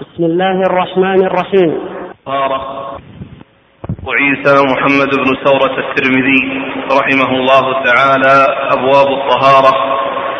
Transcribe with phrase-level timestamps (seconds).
[0.00, 1.70] بسم الله الرحمن الرحيم.
[2.26, 2.60] طهارة
[4.06, 6.42] وعيسى محمد بن ثورة الترمذي
[7.00, 8.36] رحمه الله تعالى
[8.76, 9.72] أبواب الطهارة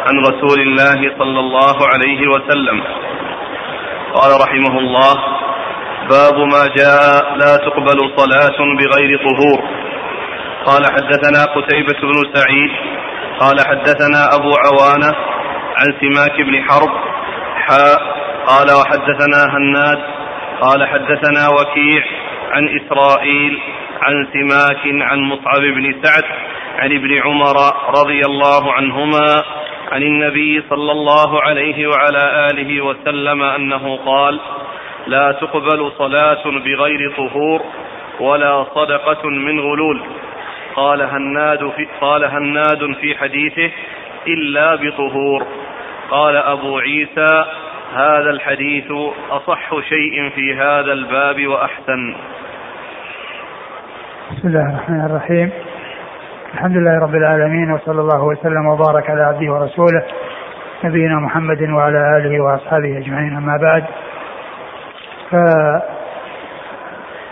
[0.06, 2.78] عن رسول الله صلى الله عليه وسلم.
[4.14, 5.14] قال رحمه الله
[6.10, 9.60] باب ما جاء لا تقبل صلاة بغير طهور.
[10.66, 12.72] قال حدثنا قتيبة بن سعيد
[13.40, 15.12] قال حدثنا أبو عوانة
[15.76, 16.92] عن سماك بن حرب
[17.66, 18.19] حاء
[18.50, 19.98] قال وحدثنا هناد
[20.60, 22.04] قال حدثنا وكيع
[22.50, 23.58] عن إسرائيل
[24.02, 26.24] عن سماك عن مصعب بن سعد
[26.78, 27.56] عن ابن عمر
[27.88, 29.42] رضي الله عنهما
[29.92, 34.40] عن النبي صلى الله عليه وعلى آله وسلم أنه قال
[35.06, 37.62] لا تقبل صلاة بغير طهور
[38.20, 40.02] ولا صدقة من غلول.
[40.76, 43.70] قال هناد في قال هناد في حديثه
[44.28, 45.46] إلا بطهور.
[46.10, 47.44] قال أبو عيسى
[47.94, 48.84] هذا الحديث
[49.30, 52.14] أصح شيء في هذا الباب وأحسن.
[54.30, 55.50] بسم الله الرحمن الرحيم.
[56.54, 60.02] الحمد لله رب العالمين وصلى الله وسلم وبارك على عبده ورسوله
[60.84, 63.84] نبينا محمد وعلى آله وأصحابه أجمعين أما بعد.
[65.30, 65.34] ف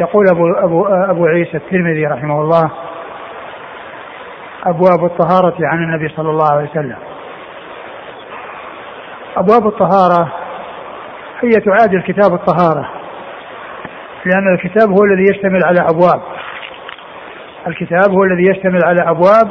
[0.00, 2.70] يقول أبو أبو أبو عيسى الترمذي رحمه الله
[4.67, 6.98] أبواب الطهارة عن النبي صلى الله عليه وسلم.
[9.37, 10.33] أبواب الطهارة
[11.42, 12.89] هي تعادل كتاب الطهارة
[14.25, 16.20] لأن الكتاب هو الذي يشتمل على أبواب.
[17.67, 19.50] الكتاب هو الذي يشتمل على أبواب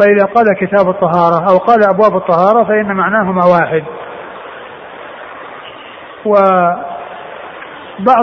[0.00, 3.84] فإذا قال كتاب الطهارة أو قال أبواب الطهارة فإن معناهما واحد.
[6.24, 6.86] وبعض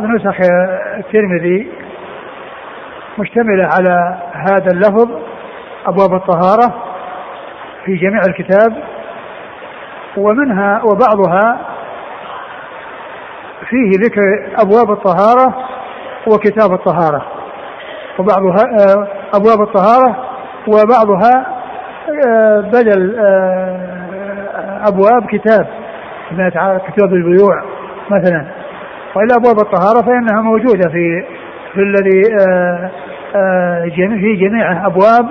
[0.03, 0.35] نسخ
[0.97, 1.72] الترمذي
[3.17, 5.09] مشتملة على هذا اللفظ
[5.85, 6.83] أبواب الطهارة
[7.85, 8.83] في جميع الكتاب
[10.17, 11.77] ومنها وبعضها
[13.70, 14.22] فيه ذكر
[14.62, 15.56] أبواب الطهارة
[16.28, 17.26] وكتاب الطهارة.
[18.20, 20.16] وبعضها آه، أبواب الطهارة
[20.68, 21.46] وبعضها
[22.28, 25.68] آه، بدل آه، أبواب كتاب
[26.88, 27.64] كتاب البيوع
[28.12, 28.46] مثلا.
[29.16, 31.24] وإلا أبواب الطهارة فإنها موجودة في
[31.74, 32.22] في الذي
[34.20, 35.30] في جميع أبواب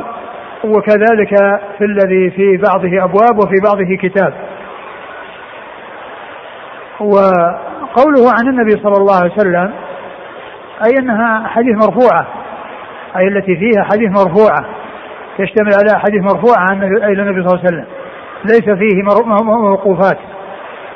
[0.65, 4.33] وكذلك في الذي في بعضه أبواب وفي بعضه كتاب.
[7.97, 9.73] وقوله عن النبي صلى الله عليه وسلم
[10.87, 12.27] أي أنها حديث مرفوعة
[13.17, 14.67] أي التي فيها حديث مرفوعة
[15.39, 17.87] يشتمل على حديث مرفوعة عن النبي صلى الله عليه وسلم.
[18.45, 19.03] ليس فيه
[19.43, 20.19] موقوفات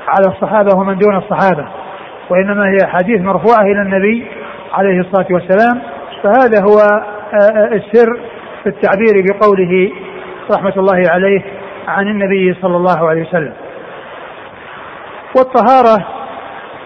[0.09, 1.69] على الصحابة ومن دون الصحابة
[2.31, 4.27] وإنما هي حديث مرفوعة إلى النبي
[4.72, 5.82] عليه الصلاة والسلام.
[6.22, 8.21] فهذا هو آه، آه، السر
[8.62, 9.91] في التعبير بقوله
[10.56, 11.43] رحمة الله عليه
[11.88, 13.53] عن النبي صلى الله عليه وسلم.
[15.37, 16.19] والطهارة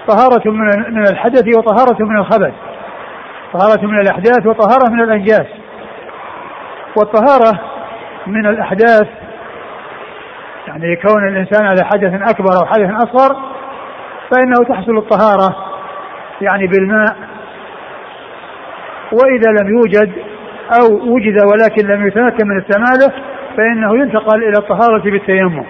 [0.09, 0.51] طهارة
[0.91, 2.53] من الحدث وطهارة من الخبث.
[3.53, 5.47] طهارة من الأحداث وطهارة من الأنجاس.
[6.97, 7.61] والطهارة
[8.27, 9.09] من الأحداث
[10.69, 13.37] يعني كون الإنسان على حدث أكبر أو حدث أصغر
[14.31, 15.57] فإنه تحصل الطهارة
[16.41, 17.17] يعني بالماء.
[19.13, 20.13] وإذا لم يوجد
[20.81, 23.13] أو وجد ولكن لم يتمكن من استعماله
[23.57, 25.65] فإنه ينتقل إلى الطهارة بالتيمم.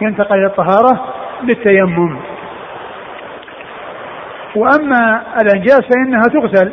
[0.00, 1.04] ينتقل إلى الطهارة
[1.42, 2.33] بالتيمم.
[4.56, 6.72] وأما الأنجاس فإنها تغسل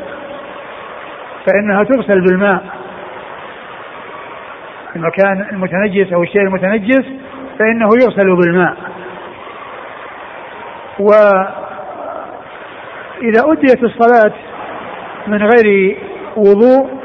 [1.48, 2.64] فإنها تغسل بالماء.
[4.96, 7.06] المكان المتنجس أو الشيء المتنجس
[7.60, 8.78] فإنه يغسل بالماء.
[11.00, 11.52] وإذا
[13.24, 14.34] أديت الصلاة
[15.28, 15.98] من غير
[16.38, 17.02] وضوء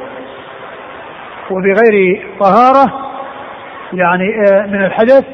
[1.51, 3.07] وبغير طهارة
[3.93, 5.25] يعني آه، من الحدث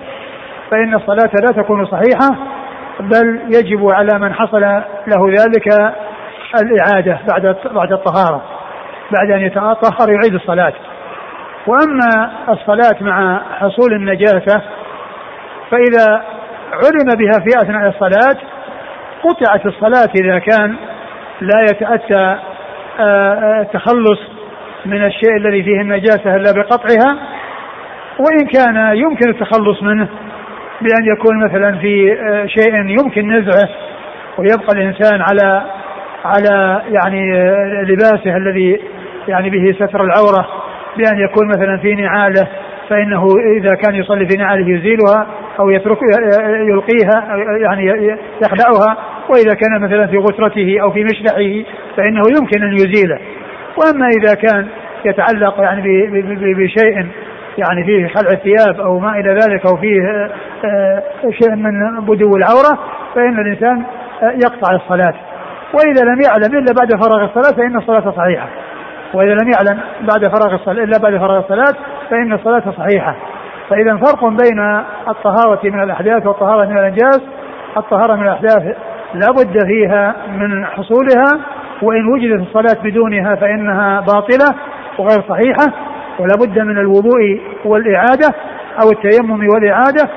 [0.70, 2.51] فإن الصلاة لا تكون صحيحة.
[3.00, 4.60] بل يجب على من حصل
[5.06, 5.94] له ذلك
[6.62, 8.42] الإعادة بعد بعد الطهارة
[9.12, 10.72] بعد أن يتطهر يعيد الصلاة.
[11.66, 14.62] وأما الصلاة مع حصول النجاسة
[15.70, 16.22] فإذا
[16.72, 18.36] علم بها في أثناء الصلاة
[19.22, 20.76] قطعت الصلاة إذا كان
[21.40, 22.38] لا يتأتى
[23.60, 24.20] التخلص
[24.86, 27.18] من الشيء الذي فيه النجاسة إلا بقطعها
[28.18, 30.08] وإن كان يمكن التخلص منه
[30.82, 33.68] بأن يكون مثلا في آه، شيء يمكن نزعه
[34.38, 35.62] ويبقى الإنسان على
[36.24, 38.80] على يعني آه، لباسه الذي
[39.28, 40.48] يعني به ستر العورة
[40.96, 42.48] بأن يكون مثلا في نعاله
[42.88, 43.26] فإنه
[43.56, 45.26] إذا كان يصلي في نعاله يزيلها
[45.60, 45.98] أو يترك
[46.68, 48.96] يلقيها يعني يخلعها
[49.28, 53.18] وإذا كان مثلا في غترته أو في مشلحه فإنه يمكن أن يزيله.
[53.76, 54.68] وأما إذا كان
[55.04, 55.82] يتعلق يعني
[56.54, 57.06] بشيء
[57.58, 60.30] يعني فيه خلع الثياب أو ما إلى ذلك أو فيه آه،
[61.30, 62.78] شيء من بدو العورة
[63.14, 63.84] فإن الإنسان
[64.22, 65.14] يقطع الصلاة.
[65.74, 68.48] وإذا لم يعلم إلا بعد فراغ الصلاة فإن الصلاة صحيحة.
[69.14, 71.74] وإذا لم يعلم بعد فراغ الصلاة إلا بعد فراغ الصلاة
[72.10, 73.16] فإن الصلاة صحيحة.
[73.70, 74.60] فإذا فرق بين
[75.08, 77.20] الطهارة من الأحداث والطهارة من الأنجاس
[77.76, 78.76] الطهارة من الأحداث
[79.14, 81.40] لا بد فيها من حصولها
[81.82, 84.58] وإن وجدت الصلاة بدونها فإنها باطلة
[84.98, 85.72] وغير صحيحة
[86.18, 88.28] ولا بد من الوضوء والإعادة
[88.82, 90.08] أو التيمم والإعادة.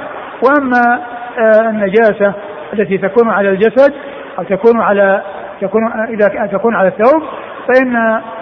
[0.43, 1.01] وأما
[1.39, 2.33] آه، النجاسة
[2.73, 3.93] التي تكون على الجسد
[4.39, 5.21] أو تكون على
[5.61, 7.23] تكون إذا تكون على الثوب
[7.67, 7.93] فإن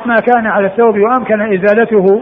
[0.05, 2.21] ما كان على الثوب وأمكن إزالته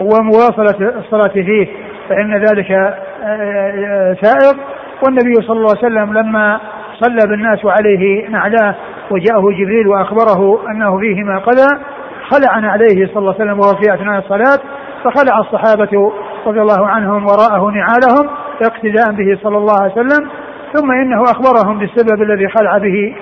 [0.00, 1.68] ومواصلة الصلاة فيه
[2.08, 4.56] فإن ذلك آه، آه، سائر
[5.04, 6.60] والنبي صلى الله عليه وسلم لما
[7.00, 8.74] صلى بالناس وعليه نعلاه
[9.10, 11.80] وجاءه جبريل وأخبره أنه فيهما قذى
[12.28, 14.58] خلع عليه صلى الله عليه وسلم وهو في أثناء الصلاة
[15.04, 16.12] فخلع الصحابة
[16.46, 20.28] رضي الله عنهم وراءه نعالهم اقتداء به صلى الله عليه وسلم
[20.72, 23.14] ثم إنه أخبرهم بالسبب الذي خلع به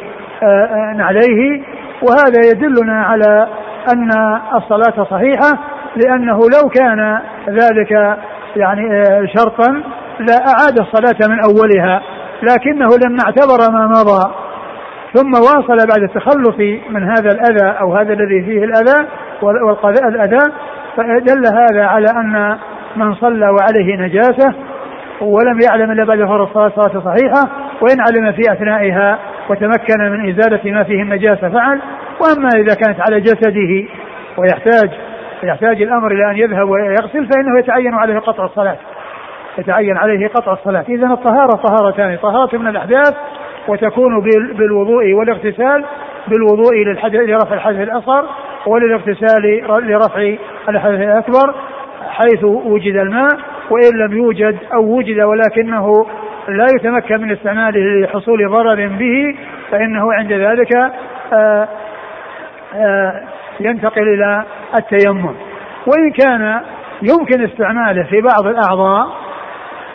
[0.43, 1.63] آه، آه، نعليه
[2.03, 3.49] وهذا يدلنا على
[3.93, 4.11] أن
[4.55, 5.59] الصلاة صحيحة
[5.97, 8.19] لأنه لو كان ذلك
[8.57, 9.83] يعني آه، شرطا
[10.19, 12.03] لا أعاد الصلاة من أولها
[12.43, 14.35] لكنه لما اعتبر ما مضى
[15.15, 16.59] ثم واصل بعد التخلص
[16.91, 19.09] من هذا الأذى أو هذا الذي فيه الأذى
[19.43, 20.53] والقضاء الأذى
[20.97, 22.59] فدل هذا على أن
[22.97, 24.55] من صلى وعليه نجاسة
[25.21, 27.43] ولم يعلم إلا بعد فرض الصلاه صلاه صحيحة
[27.81, 29.19] وإن علم في أثنائها
[29.51, 31.81] وتمكن من إزالة ما فيه النجاسة فعل.
[32.21, 33.89] وأما إذا كانت على جسده
[34.39, 34.91] ويحتاج
[35.43, 38.77] يحتاج الأمر إلى أن يذهب ويغسل فإنه يتعين عليه قطع الصلاة.
[39.59, 40.85] يتعين عليه قطع الصلاة.
[40.89, 43.15] اذا الطهارة طهارتان طهارة من الأحداث
[43.69, 44.21] وتكون
[44.59, 45.85] بالوضوء والاغتسال
[46.29, 48.25] بالوضوء للحدث لرفع الحدث الأصغر
[48.67, 50.35] وللاغتسال لرفع
[50.69, 51.55] الحدث الأكبر
[52.09, 53.54] حيث وجد الماء.
[53.71, 56.07] وإن لم يوجد أو وجد ولكنه
[56.49, 59.37] لا يتمكن من استعماله لحصول ضرر به
[59.71, 60.77] فإنه عند ذلك
[61.33, 61.69] آه،
[62.75, 63.23] آه،
[63.61, 64.45] ينتقل إلى
[64.79, 65.35] التيمم.
[65.87, 66.61] وإن كان
[67.03, 69.09] يمكن استعماله في بعض الأعضاء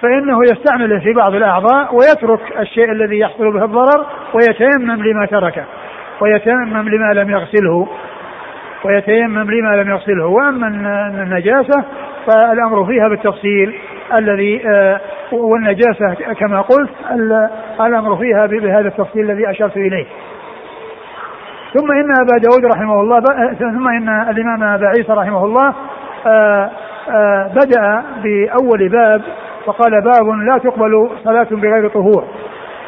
[0.01, 5.63] فإنه يستعمله في بعض الأعضاء ويترك الشيء الذي يحصل به الضرر ويتيمم لما تركه
[6.21, 7.87] ويتيمم لما لم يغسله
[8.85, 10.25] ويتيمم لما لم يغسله.
[10.25, 10.67] وأما
[11.23, 11.83] النجاسة
[12.27, 13.75] فالأمر فيها بالتفصيل
[14.19, 15.01] الذي آه،
[15.31, 16.89] والنجاسة كما قلت
[17.81, 20.05] الأمر فيها بهذا التفصيل الذي أشرت إليه.
[21.73, 23.19] ثم إن أبا داود رحمه الله
[23.59, 25.73] ثم إن الإمام أبا عيسى رحمه الله
[26.27, 26.69] آه،
[27.09, 29.21] آه، بدأ بأول باب
[29.65, 32.23] فقال باب لا تقبل صلاة بغير طهور.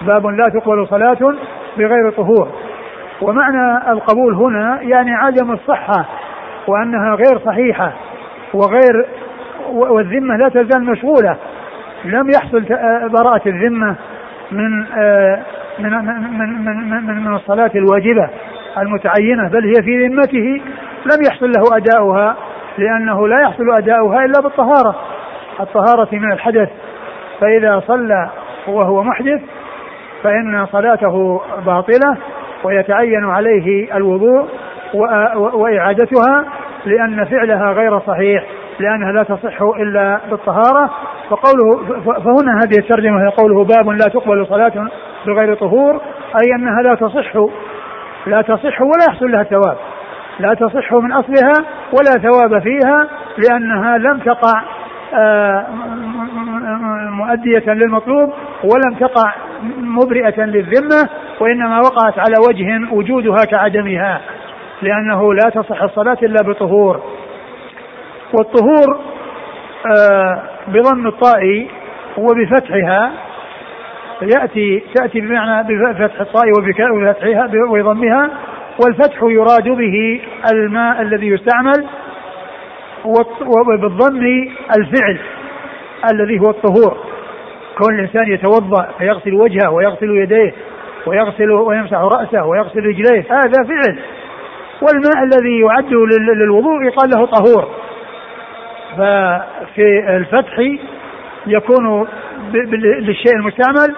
[0.01, 1.35] باب لا تقبل صلاة
[1.77, 2.47] بغير طهور.
[3.21, 6.05] ومعنى القبول هنا يعني عدم الصحة
[6.67, 7.93] وأنها غير صحيحة
[8.53, 9.05] وغير
[9.69, 11.37] والذمة لا تزال مشغولة.
[12.05, 12.63] لم يحصل
[13.09, 13.95] براءة الذمة
[14.51, 14.79] من
[15.79, 18.29] من من من, من, من الصلاة الواجبة
[18.77, 20.61] المتعينة بل هي في ذمته.
[21.05, 22.35] لم يحصل له أداؤها
[22.77, 24.95] لأنه لا يحصل أداؤها إلا بالطهارة.
[25.59, 26.69] الطهارة من الحدث.
[27.41, 28.29] فإذا صلى
[28.67, 29.41] وهو محدث
[30.23, 32.17] فإن صلاته باطلة
[32.63, 34.47] ويتعين عليه الوضوء
[35.35, 36.45] وإعادتها
[36.85, 38.43] لأن فعلها غير صحيح
[38.79, 40.89] لأنها لا تصح إلا بالطهارة.
[41.29, 44.87] فقوله فهنا هذه الترجمة هي قوله باب لا تقبل صلاة
[45.27, 46.01] بغير طهور
[46.43, 47.35] أي أنها لا تصح
[48.27, 49.77] لا تصح ولا يحصل لها ثواب.
[50.39, 53.07] لا تصح من أصلها ولا ثواب فيها
[53.37, 54.61] لأنها لم تقع
[55.13, 55.65] آه،
[57.09, 58.33] مؤدية للمطلوب
[58.63, 59.33] ولم تقع
[59.77, 61.09] مبرئة للذمة
[61.39, 64.21] وإنما وقعت على وجه وجودها كعدمها.
[64.81, 67.01] لأنه لا تصح الصلاة إلا بطهور.
[68.39, 68.99] والطهور
[69.97, 71.67] آه بضم الطاء
[72.17, 73.11] وبفتحها
[74.21, 78.29] يأتي تأتي بمعنى بفتح الطاء وبفتحها وضمها
[78.85, 80.21] والفتح يراد به
[80.53, 81.85] الماء الذي يستعمل
[83.45, 85.19] وبالضم الفعل
[86.13, 86.97] الذي هو الطهور.
[87.77, 90.53] كون الإنسان يتوضأ فيغسل وجهه ويغسل يديه
[91.05, 93.99] ويغسل ويمسح رأسه ويغسل رجليه هذا فعل.
[94.81, 95.93] والماء الذي يعد
[96.37, 97.69] للوضوء يقال له طهور.
[98.97, 100.59] ففي الفتح
[101.47, 102.07] يكون
[102.79, 103.95] للشيء المستعمل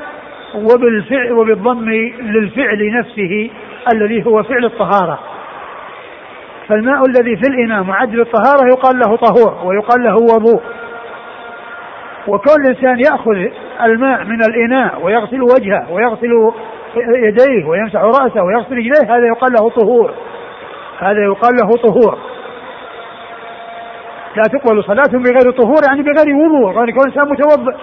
[0.56, 3.50] وبالفعل وبالضم للفعل نفسه
[3.94, 5.20] الذي هو فعل الطهارة.
[6.68, 10.62] فالماء الذي في الإناء معد للطهارة يقال له طهور ويقال له وضوء.
[12.28, 13.36] وكل إنسان يأخذ
[13.84, 16.52] الماء من الإناء ويغسل وجهه ويغسل
[16.98, 20.14] يديه ويمسح رأسه ويغسل رجليه هذا يقال له طهور.
[21.00, 22.18] هذا يقال له طهور.
[24.36, 26.76] لا تقبل صلاة بغير طهور يعني بغير وضوء.
[26.76, 27.76] يعني كون إنسان متوضئ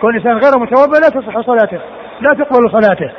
[0.00, 1.80] كون إنسان غير متوضئ لا تصح صلاته.
[2.20, 3.10] لا تقبل صلاته.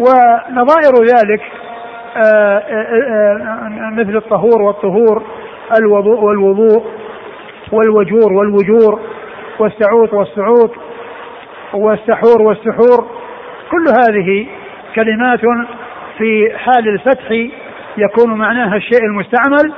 [0.00, 1.42] ونظائر ذلك
[2.16, 2.86] آه، آه،
[3.48, 5.22] آه، مثل الطهور والطهور
[5.78, 6.84] الوضوء والوضوء
[7.72, 9.00] والوجور والوجور
[9.58, 10.70] والسعوط والسعوط
[11.74, 13.06] والسحور والسحور.
[13.70, 14.46] كل هذه
[14.94, 15.40] كلمات
[16.18, 17.28] في حال الفتح
[17.98, 19.72] يكون معناها الشيء المستعمل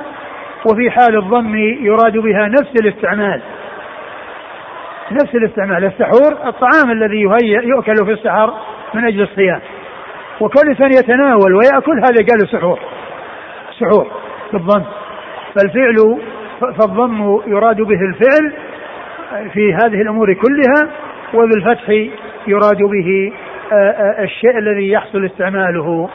[0.71, 3.41] وفي حال الضم يراد بها نفس الاستعمال.
[5.11, 8.53] نفس الاستعمال السحور الطعام الذي يهيأ يؤكل في السحر
[8.93, 9.61] من أجل الصيام.
[10.39, 12.79] وكل يتناول ويأكل هذا قالوا سحور.
[13.79, 14.07] سحور
[14.53, 14.83] بالضم
[15.55, 16.19] فالفعل
[16.59, 18.53] فالضم يراد به الفعل
[19.53, 20.91] في هذه الأمور كلها
[21.33, 21.89] وبالفتح
[22.47, 23.33] يراد به
[23.71, 26.09] آه، آه، الشيء الذي يحصل استعماله.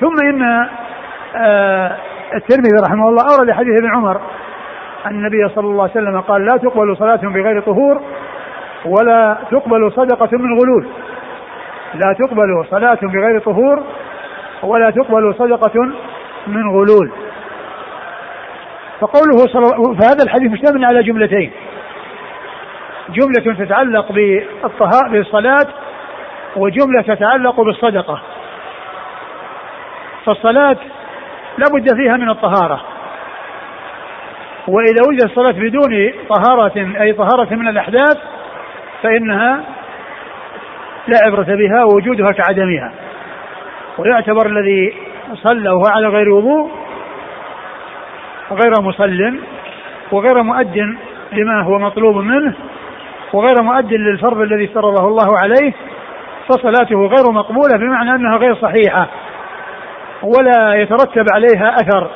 [0.00, 0.68] ثم إن
[1.36, 1.96] آه،
[2.34, 4.20] الترمذي رحمه الله أورد حديث ابن عمر
[5.06, 8.02] أن النبي صلى الله عليه وسلم قال لا تقبل صلاة بغير طهور
[8.84, 10.88] ولا تقبل صدقة من غلول.
[11.94, 13.82] لا تقبل صلاة بغير طهور
[14.62, 15.84] ولا تقبل صدقة
[16.46, 17.12] من غلول.
[19.00, 21.50] فقوله صلى فهذا الحديث مشتمل على جملتين.
[23.08, 24.12] جملة تتعلق
[25.10, 25.66] بالصلاة
[26.56, 28.20] وجملة تتعلق بالصدقة.
[30.26, 30.76] فالصلاة
[31.58, 32.80] لابد فيها من الطهارة.
[34.68, 38.18] وإذا وجد الصلاة بدون طهارة أي طهارة من الأحداث
[39.02, 39.64] فإنها
[41.08, 42.92] لا عبرة بها ووجودها كعدمها.
[43.98, 44.94] ويعتبر الذي
[45.34, 46.70] صلى وهو على غير وضوء
[48.50, 49.40] غير مصل
[50.12, 50.96] وغير مؤد
[51.32, 52.54] لما هو مطلوب منه
[53.32, 55.72] وغير مؤد للفرض الذي افترضه الله عليه
[56.48, 59.08] فصلاته غير مقبولة بمعنى أنها غير صحيحة.
[60.22, 62.10] ولا يترتب عليها أثر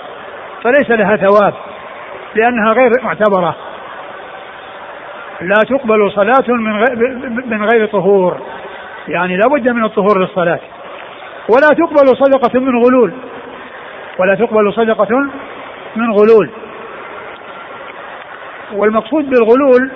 [0.63, 1.55] فليس لها ثواب
[2.35, 3.57] لأنها غير معتبرة.
[5.41, 6.97] لا تقبل صلاة من غير,
[7.47, 8.41] من غير طهور
[9.09, 10.61] يعني لا بد من الطهور للصلاة.
[11.49, 13.13] ولا تقبل صدقة من غلول
[14.19, 15.31] ولا تقبل صدقة
[15.97, 16.51] من غلول.
[18.73, 19.91] والمقصود بالغلول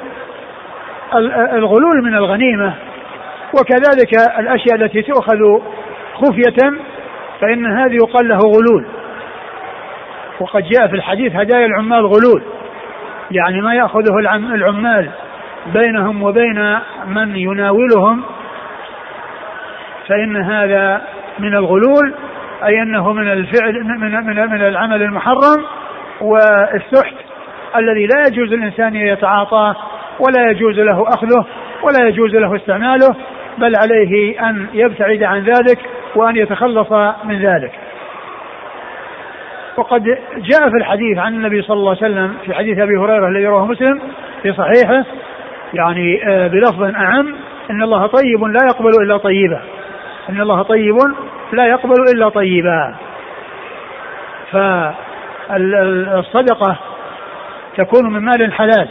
[1.52, 2.74] الغلول من الغنيمة
[3.60, 5.60] وكذلك الأشياء التي تؤخذ
[6.14, 6.72] خفية
[7.44, 8.86] فإن هذه يقال له غلول.
[10.40, 12.42] وقد جاء في الحديث هدايا العمال غلول.
[13.30, 14.18] يعني ما يأخذه
[14.54, 15.10] العمال
[15.66, 18.22] بينهم وبين من يناولهم.
[20.08, 21.02] فإن هذا
[21.38, 22.14] من الغلول
[22.64, 25.64] أي أنه من الفعل من من, من العمل المحرم
[26.20, 27.14] والسحت
[27.76, 29.76] الذي لا يجوز الإنسان أن يتعاطاه
[30.20, 31.46] ولا يجوز له أخذه
[31.82, 33.16] ولا يجوز له استعماله.
[33.58, 35.78] بل عليه أن يبتعد عن ذلك
[36.16, 36.92] وأن يتخلص
[37.24, 37.72] من ذلك.
[39.76, 40.02] وقد
[40.36, 43.66] جاء في الحديث عن النبي صلى الله عليه وسلم في حديث أبي هريرة الذي رواه
[43.66, 44.00] مسلم
[44.42, 45.04] في صحيحه
[45.74, 47.36] يعني آه، بلفظ أعم
[47.70, 49.62] إن الله طيب لا يقبل إلا طيبا.
[50.30, 50.96] إن الله طيب
[51.52, 52.94] لا يقبل إلا طيبا.
[55.50, 56.76] فالصدقة
[57.76, 58.88] تكون من مال حلال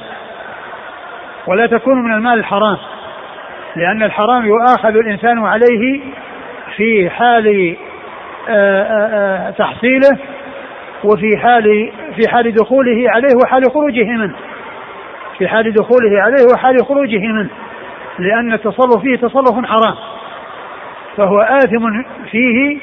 [1.47, 2.77] ولا تكون من المال الحرام.
[3.75, 6.01] لأن الحرام يؤاخذ الإنسان عليه
[6.77, 7.75] في حال
[8.49, 10.17] آه، آه، تحصيله
[11.03, 14.35] وفي حال في حال دخوله عليه وحال خروجه منه.
[15.37, 17.49] في حال دخوله عليه وحال خروجه منه.
[18.19, 19.95] لأن التصرف فيه تصرف حرام.
[21.17, 22.77] فهو آثم فيه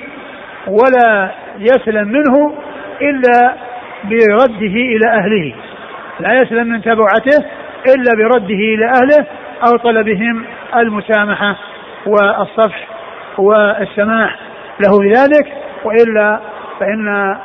[0.67, 2.55] ولا يسلم منه
[3.03, 3.55] إلا
[4.05, 5.55] برده إلى أهله.
[6.21, 7.45] لا يسلم من تبعته
[7.95, 9.27] إلا برده إلى أهله
[9.67, 10.45] أو طلبهم
[10.77, 11.57] المسامحة
[12.07, 12.89] والصفح
[13.39, 14.37] والسماح
[14.81, 15.53] له بذلك
[15.85, 16.41] وإلا
[16.81, 17.37] فإن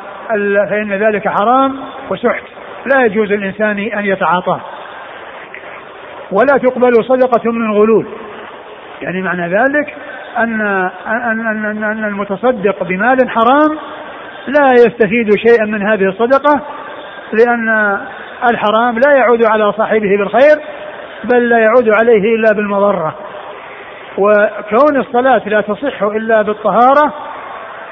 [0.69, 1.75] فإن ذلك حرام
[2.09, 2.43] وسحت.
[2.95, 4.61] لا يجوز الإنسان أن يتعاطاه.
[6.31, 8.07] ولا تقبل صدقة من غلول.
[9.01, 9.95] يعني معنى ذلك
[10.37, 10.61] أن
[11.07, 13.77] أن أن, أن المتصدق بمال حرام
[14.47, 16.61] لا يستفيد شيئا من هذه الصدقة
[17.33, 17.97] لأن
[18.49, 20.61] الحرام لا يعود على صاحبه بالخير
[21.23, 23.15] بل لا يعود عليه إلا بالمضرة.
[24.17, 27.13] وكون الصلاة لا تصح إلا بالطهارة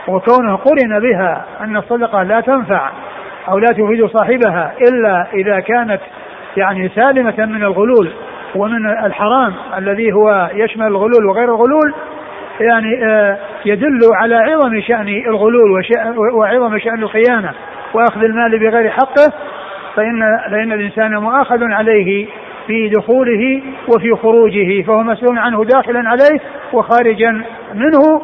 [0.08, 2.92] وكونه قرن بها أن الصدقة لا تنفع
[3.50, 6.01] أو لا تفيد صاحبها إلا إذا كانت
[6.58, 8.13] يعني سالمة من الغلول
[8.56, 11.94] ومن الحرام الذي هو يشمل الغلول وغير الغلول
[12.60, 15.84] يعني آه، يدل على عظم شأن الغلول
[16.34, 17.51] وعظم شأن الخيانة
[17.94, 19.34] وأخذ المال بغير حقه
[19.96, 22.27] فإن فإن الإنسان مؤاخذ عليه
[22.67, 26.39] في دخوله وفي خروجه فهو مسؤول عنه داخلا عليه
[26.74, 27.43] وخارجا
[27.74, 28.22] منه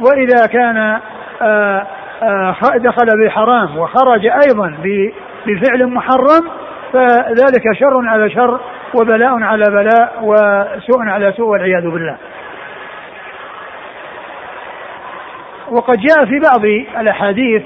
[0.00, 1.00] وإذا كان
[1.42, 1.86] آه،
[2.22, 4.76] آه، دخل بحرام وخرج أيضا
[5.46, 6.50] بفعل محرم
[6.92, 8.60] فذلك شر على شر
[8.94, 12.16] وبلاء على بلاء وسوء على سوء والعياذ بالله.
[15.70, 16.64] وقد جاء في بعض
[17.00, 17.62] الأحاديث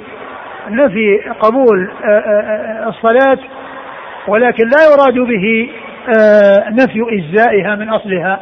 [0.70, 1.90] نفي قبول
[2.86, 3.38] الصلاة
[4.28, 5.70] ولكن لا يراد به
[6.70, 8.40] نفي إجزائها من أصلها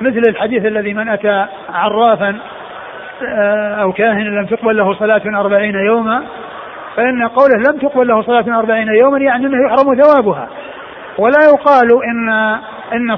[0.00, 2.36] مثل الحديث الذي من أتى عرافا
[3.82, 6.22] أو كاهنا لم تقبل له صلاة أربعين يوما
[6.96, 10.48] فإن قوله لم تقبل له صلاة أربعين يوما يعني أنه يحرم ثوابها.
[11.18, 12.28] ولا يقال إن
[12.92, 13.10] إن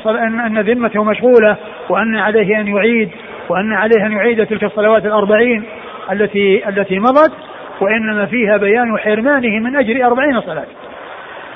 [0.47, 1.57] إن, ذمته مشغولة
[1.88, 3.11] وأن عليه أن يعيد
[3.49, 5.64] وأن عليه أن يعيد تلك الصلوات الأربعين
[6.12, 7.33] التي التي مضت
[7.80, 10.66] وإنما فيها بيان حرمانه من أجر أربعين صلاة.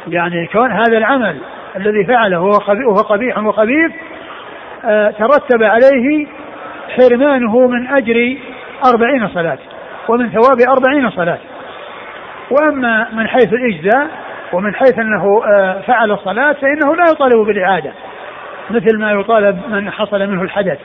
[0.08, 1.36] يعني كون هذا العمل
[1.76, 3.92] الذي فعله وهو قبيح وخبيث
[4.84, 6.26] آه، ترتب عليه
[6.88, 8.36] حرمانه من أجر
[8.94, 9.58] أربعين صلاة
[10.08, 11.38] ومن ثواب أربعين صلاة.
[12.50, 14.08] وأما من حيث الإجزاء
[14.52, 17.92] ومن حيث أنه آه، فعل الصلاة فإنه لا يطالب بالإعادة.
[18.70, 20.78] مثل ما يطالب من حصل منه الحدث.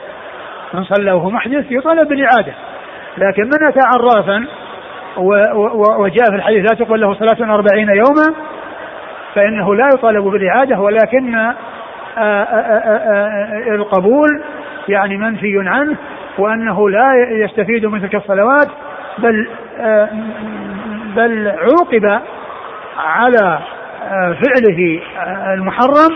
[0.74, 2.54] من صلى وهو محدث يطالب بالإعادة.
[3.18, 4.48] لكن من أتى عرافا
[6.00, 8.34] وجاء في الحديث لا تقبل له صلاة أربعين يوما
[9.38, 11.56] فإنه لا يطالب بالإعادة ولكن آه،
[12.18, 14.42] آه، القبول
[14.90, 15.98] يعني منفي عنه
[16.38, 18.68] وأنه لا يستفيد من تلك الصلوات
[19.18, 19.48] بل
[21.16, 22.22] بل عوقب
[22.98, 23.60] على
[24.04, 26.16] آه، فعله آه، المحرم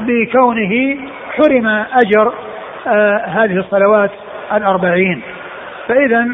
[0.00, 0.96] بكونه
[1.30, 2.32] حرم أجر
[2.86, 4.10] آه، هذه الصلوات
[4.52, 5.22] الأربعين.
[5.88, 6.24] فإذا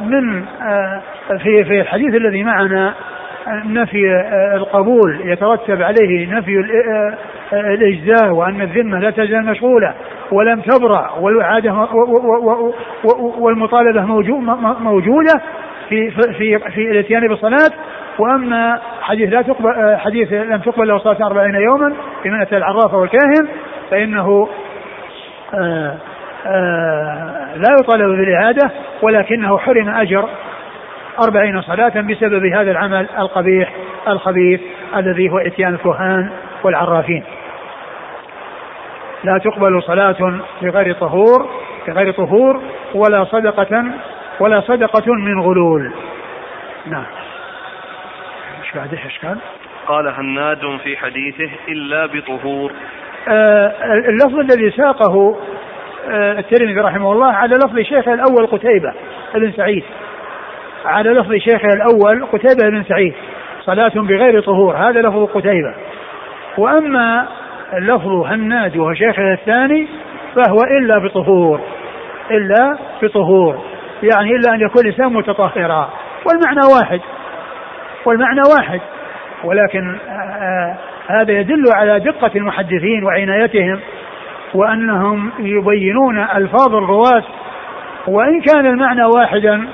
[0.00, 0.44] من
[1.38, 2.94] في في الحديث الذي معنا
[3.66, 4.24] نفي
[4.54, 6.64] القبول يترتب عليه نفي
[7.52, 9.94] الإجزاء وأن الذمة لا تزال مشغولة
[10.32, 11.88] ولم تبرأ والإعادة
[13.38, 14.00] والمطالبة
[14.80, 15.40] موجودة
[15.88, 17.70] في في في الاتيان بالصلاة.
[18.18, 23.48] وأما حديث لا تقبل حديث لم تقبل له صلاة 40 يوما في منة العرافه والكاهن
[23.90, 24.48] فإنه
[27.56, 28.70] لا يطالب بالإعادة
[29.02, 30.28] ولكنه حرم أجر
[31.24, 33.72] أربعين صلاة بسبب هذا العمل القبيح
[34.08, 34.60] الخبيث
[34.96, 36.30] الذي هو إتيان الكهان
[36.62, 37.24] والعرافين.
[39.24, 41.48] لا تقبل صلاة بغير طهور
[41.88, 42.62] بغير طهور
[42.94, 43.84] ولا صدقة
[44.40, 45.92] ولا صدقة من غلول.
[46.86, 47.04] نعم.
[48.62, 49.38] إيش بعده إيش كان؟
[49.86, 52.72] قال هناد في حديثه إلا بطهور.
[53.28, 53.72] آه
[54.08, 55.36] اللفظ الذي ساقه
[56.10, 58.92] آه الترمذي رحمه الله على لفظ شيخه الأول قتيبة
[59.34, 59.84] بن سعيد.
[60.84, 63.14] على لفظ شيخه الأول قتيبة بن سعيد
[63.64, 65.74] صلاة بغير طهور هذا لفظ قتيبة.
[66.58, 67.26] وأما
[67.72, 69.88] لفظ هناد وهو شيخه الثاني
[70.34, 71.60] فهو إلا بطهور
[72.30, 73.58] إلا بطهور
[74.02, 75.90] يعني إلا أن يكون الإنسان متطهرا
[76.26, 77.00] والمعنى واحد
[78.06, 78.80] والمعنى واحد
[79.44, 80.76] ولكن آه، آه،
[81.08, 83.80] هذا يدل على دقة المحدثين وعنايتهم
[84.54, 87.24] وأنهم يبينون ألفاظ الرواة
[88.08, 89.68] وإن كان المعنى واحدا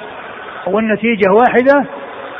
[0.67, 1.85] والنتيجة واحدة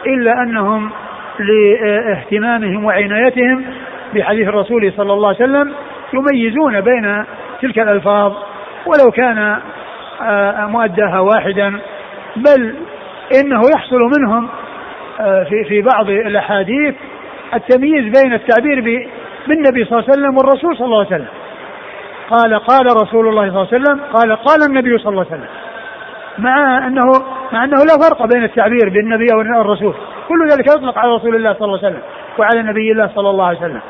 [0.07, 0.91] إلا أنهم
[1.39, 3.65] لإهتمامهم وعنايتهم
[4.15, 5.75] بحديث الرسول صلى الله عليه وسلم
[6.13, 7.25] يميزون بين
[7.63, 8.33] تلك الألفاظ.
[8.87, 9.59] ولو كان
[10.23, 11.81] آه، مؤداها واحدا
[12.37, 12.75] بل
[13.41, 14.49] إنه يحصل منهم
[15.21, 16.95] آه، في في بعض الأحاديث
[17.55, 18.81] التمييز بين التعبير
[19.47, 21.29] بالنبي صلى الله عليه وسلم والرسول صلى الله عليه وسلم.
[22.31, 25.49] قال قال رسول الله صلى الله عليه وسلم قال قال النبي صلى الله عليه وسلم.
[26.39, 27.05] مع انه
[27.53, 29.95] مع أنه لا فرق بين التعبير بالنبي والرسول.
[30.29, 32.03] كل ذلك يطلق على رسول الله صلى الله عليه وسلم
[32.39, 33.81] وعلى نبي الله صلى الله عليه وسلم.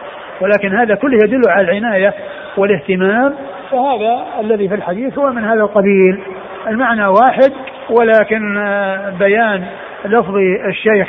[0.40, 2.14] ولكن هذا كله يدل على العناية
[2.56, 3.34] والاهتمام.
[3.70, 6.20] فهذا الذي في الحديث هو من هذا القبيل.
[6.68, 7.52] المعنى واحد
[7.90, 9.64] ولكن آه، بيان
[10.04, 10.34] لفظ
[10.68, 11.08] الشيخ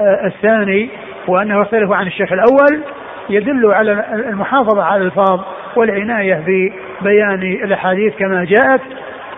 [0.00, 0.88] آه، الثاني
[1.28, 2.82] وأنه يختلف عن الشيخ الأول
[3.30, 5.40] يدل على المحافظة على الألفاظ
[5.76, 8.80] والعناية ببيان الأحاديث كما جاءت.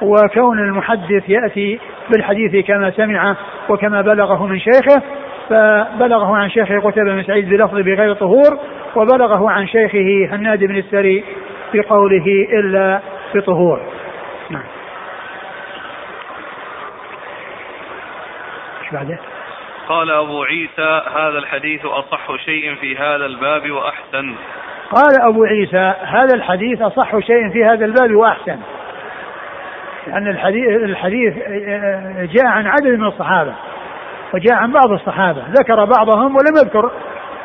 [0.03, 1.81] وكون المحدث يأتي
[2.11, 3.37] بالحديث كما سمعه
[3.69, 5.03] وكما بلغه من شيخه
[5.49, 8.59] فبلغه عن شيخه قتيبة بن سعيد بلفظ بغير طهور
[8.97, 11.25] وبلغه عن شيخه هناد بن السري
[11.75, 13.01] بقوله إلا
[13.35, 13.81] بطهور.
[14.51, 14.65] نعم.
[18.93, 19.19] بعده؟
[19.89, 24.35] قال أبو عيسى هذا الحديث أصح شيء في هذا الباب وأحسن.
[24.91, 28.59] قال أبو عيسى هذا الحديث أصح شيء في هذا الباب وأحسن.
[30.07, 31.35] لأن الحديث, الحديث
[32.33, 33.53] جاء عن عدد من الصحابة
[34.35, 35.43] وجاء عن بعض الصحابة.
[35.51, 36.91] ذكر بعضهم ولم يذكر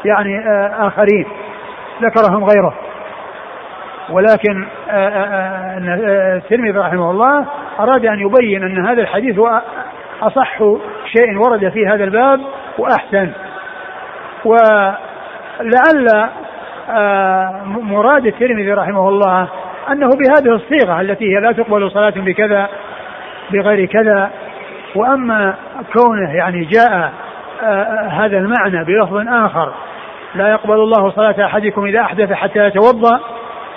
[0.05, 0.39] يعني
[0.87, 1.25] آخرين.
[2.01, 2.73] ذكرهم غيره.
[4.09, 4.67] ولكن
[6.37, 7.45] الترمذي رحمه الله
[7.79, 9.61] أراد أن يبين أن هذا الحديث هو
[10.21, 10.57] أصح
[11.17, 12.41] شيء ورد في هذا الباب
[12.77, 13.31] وأحسن.
[14.45, 16.29] ولعل
[16.91, 19.47] آه، مراد الترمذي رحمه الله
[19.91, 22.69] أنه بهذه الصيغة التي هي لا تقبل صلاة بكذا
[23.52, 24.32] بغير كذا.
[24.95, 25.56] وأما
[25.93, 27.12] كونه يعني جاء
[27.63, 29.73] آه، هذا المعنى بلفظ آخر
[30.36, 33.19] لا يقبل الله صلاة أحدكم إذا أحدث حتى يتوضأ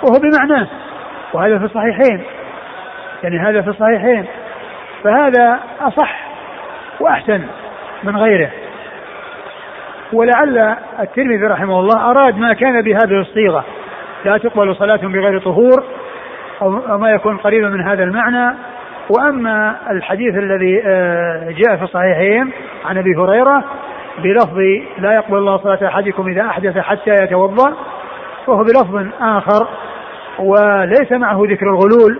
[0.03, 0.67] وهو بمعناه.
[1.33, 2.23] وهذا في الصحيحين.
[3.23, 4.25] يعني هذا في الصحيحين.
[5.03, 6.27] فهذا أصح
[6.99, 7.41] وأحسن
[8.03, 8.49] من غيره.
[10.13, 13.65] ولعل الترمذي رحمه الله أراد ما كان بهذه الصيغة.
[14.25, 15.83] لا تقبل صلاة بغير طهور.
[16.63, 18.55] أو ما يكون قريبا من هذا المعنى.
[19.09, 22.51] وأما الحديث الذي آه، جاء في الصحيحين
[22.85, 23.63] عن أبي هريرة
[24.23, 24.57] بلفظ
[24.97, 27.73] لا يقبل الله صلاة أحدكم إذا أحدث حتى يتوضأ
[28.47, 29.67] وهو بلفظ آخر
[30.39, 32.19] وليس معه ذكر الغلول.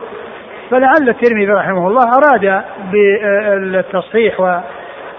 [0.71, 4.39] فلعل الترمذي رحمه الله أراد بالتصحيح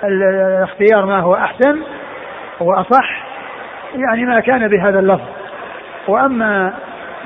[0.03, 1.81] والاختيار ما هو أحسن
[2.61, 3.25] وأصح
[3.95, 5.29] يعني ما كان بهذا اللفظ.
[6.09, 6.75] وأما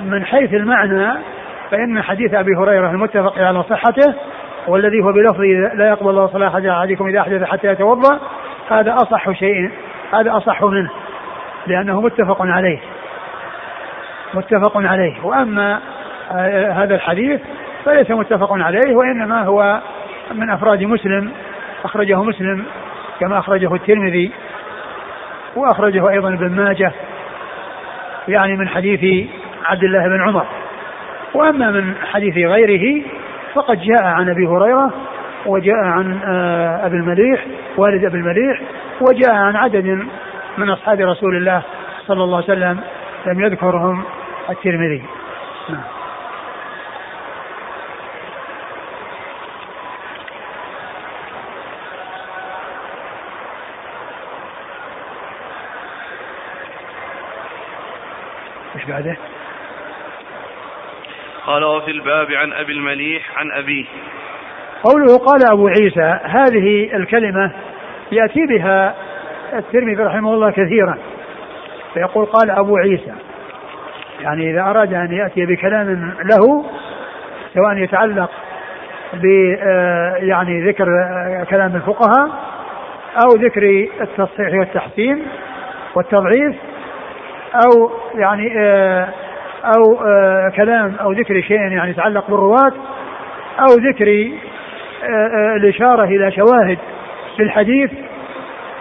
[0.04, 1.18] من حيث المعنى
[1.70, 4.14] فإن حديث أبي هريرة المتفق على صحته
[4.68, 5.40] والذي هو بلفظ
[5.74, 8.20] لا يقبل الله صلاة أحدكم إذا أحدث حتى يتوضأ
[8.70, 9.70] هذا أصح شيء
[10.14, 10.90] هذا أصح منه
[11.66, 12.78] لأنه متفق عليه.
[14.34, 15.24] متفق عليه.
[15.24, 15.80] وأما
[16.32, 17.40] آه، هذا الحديث
[17.84, 19.80] فليس متفق عليه وإنما هو
[20.34, 21.32] من أفراد مسلم
[21.84, 22.64] أخرجه مسلم
[23.20, 24.32] كما أخرجه الترمذي
[25.56, 26.92] وأخرجه أيضا ابن ماجه
[28.28, 29.28] يعني من حديث
[29.64, 30.46] عبد الله بن عمر.
[31.34, 33.02] وأما من حديث غيره
[33.54, 34.92] فقد جاء عن أبي هريرة
[35.46, 38.62] وجاء عن آه، أبي المليح والد أبي المليح
[39.00, 40.06] وجاء عن عدد
[40.58, 41.62] من أصحاب رسول الله
[42.06, 42.80] صلى الله عليه وسلم
[43.26, 44.04] لم يذكرهم
[44.50, 45.02] الترمذي
[45.68, 45.82] نعم
[58.76, 59.16] إيش بعده؟
[61.48, 63.84] قال وفي الباب عن أبي المليح عن أبيه.
[64.82, 67.52] قوله قال أبو عيسى هذه الكلمة
[68.12, 68.94] يأتي بها
[69.52, 70.98] الترمذي رحمه الله كثيرا
[71.94, 73.12] فيقول قال أبو عيسى
[74.20, 76.64] يعني إذا أراد أن يأتي بكلام له
[77.54, 78.30] سواء يتعلق
[79.12, 79.26] ب
[79.60, 82.30] آه، يعني ذكر آه، كلام الفقهاء
[83.24, 85.26] أو ذكر التصحيح والتحسين
[85.94, 86.56] والتضعيف
[87.54, 89.08] أو يعني آه
[89.64, 92.72] أو آه كلام أو ذكر شيء يعني يتعلق بالرواة
[93.60, 94.30] أو ذكر
[95.02, 96.78] آه, آه، الإشارة إلى شواهد
[97.36, 97.90] في الحديث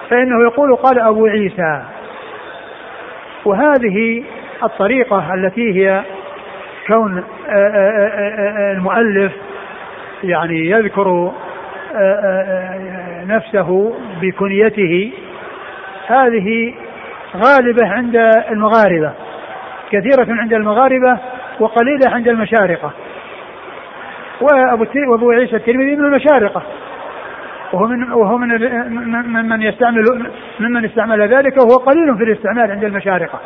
[0.10, 1.84] فإنه يقول قال أبو عيسى.
[3.46, 4.24] وهذه
[4.64, 6.04] الطريقة التي هي
[6.88, 7.24] كون
[8.72, 9.32] المؤلف
[10.24, 11.32] يعني يذكر
[13.28, 15.12] نفسه بكنيته
[16.08, 16.74] هذه
[17.36, 18.16] غالبة عند
[18.52, 19.27] المغاربة.
[19.92, 21.18] كثيرة عند المغاربة
[21.60, 22.92] وقليلة عند المشارقة.
[24.42, 26.62] وأبو وأبو عيسى الترمذي من المشارقة.
[27.74, 28.50] وهو من وهو من
[29.50, 30.04] من يستعمل
[30.60, 33.40] ممن استعمل ذلك وهو قليل في الاستعمال عند المشارقة.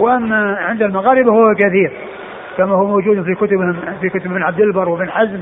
[0.00, 1.92] وأما عند المغاربة هو كثير
[2.56, 5.40] كما هو موجود في كتبهم في كتب ابن عبد البر وابن حزم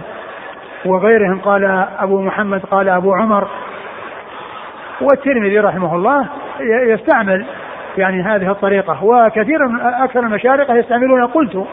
[0.85, 1.38] وغيرهم.
[1.38, 3.48] قال أبو محمد قال أبو عمر.
[5.00, 6.28] والترمذي رحمه الله
[6.61, 7.46] يستعمل
[7.98, 9.04] يعني هذه الطريقة.
[9.04, 9.59] وكثير
[10.04, 11.66] أكثر المشارقة يستعملون قلت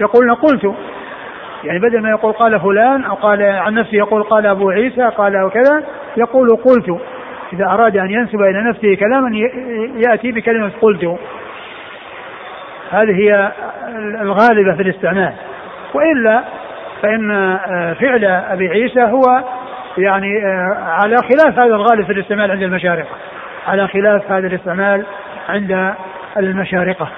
[0.00, 0.74] يقولون قلت
[1.64, 5.44] يعني بدل ما يقول قال فلان أو قال عن نفسه يقول قال أبو عيسى قال
[5.44, 5.82] وكذا
[6.16, 7.00] يقول قلت.
[7.52, 9.36] إذا أراد أن ينسب إلى نفسه كلاما
[10.08, 11.18] يأتي بكلمة قلت.
[12.90, 13.52] هذه هي
[14.20, 15.32] الغالبة في الاستعمال.
[15.94, 16.42] وإلا
[17.02, 19.42] فإن آه، فعل أبي عيسى هو
[19.98, 23.08] يعني آه، على خلاف هذا الغالب في الاستعمال عند المشارقة
[23.68, 25.06] على خلاف هذا الاستعمال
[25.48, 25.94] عند
[26.36, 27.08] المشارقة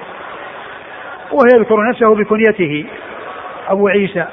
[1.31, 2.85] ويذكر نفسه بكنيته
[3.67, 4.25] أبو عيسى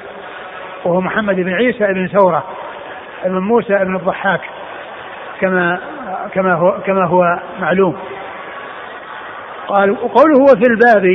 [0.85, 2.43] وهو محمد بن عيسى بن ثورة
[3.25, 4.41] بن موسى بن الضحاك
[5.41, 5.79] كما
[6.33, 7.97] كما هو كما هو معلوم.
[9.67, 11.05] قال وقوله هو في الباب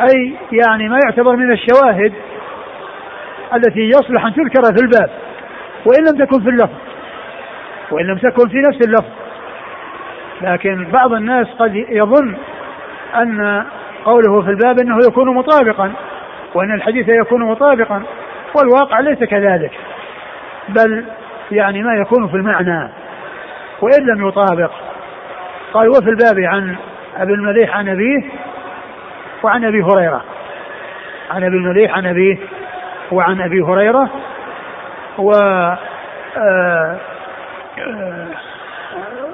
[0.00, 2.12] أي يعني ما يعتبر من الشواهد
[3.54, 5.10] التي يصلح أن تذكر في الباب
[5.86, 6.76] وإن لم تكن في اللفظ
[7.90, 9.19] وإن لم تكن في نفس اللفظ.
[10.42, 12.36] لكن بعض الناس قد يظن
[13.14, 13.64] أن
[14.04, 15.92] قوله في الباب أنه يكون مطابقا
[16.54, 18.02] وأن الحديث يكون مطابقا
[18.54, 19.72] والواقع ليس كذلك
[20.68, 21.04] بل
[21.50, 22.90] يعني ما يكون في المعنى
[23.80, 24.70] وإن لم يطابق.
[25.72, 26.76] قال وفي الباب عن
[27.16, 28.30] أبي المليح عن أبيه
[29.42, 30.24] وعن أبي هريرة.
[31.30, 32.38] عن أبي المليح عن أبيه
[33.12, 34.10] وعن أبي هريرة
[35.18, 35.78] و آه
[36.36, 36.98] آه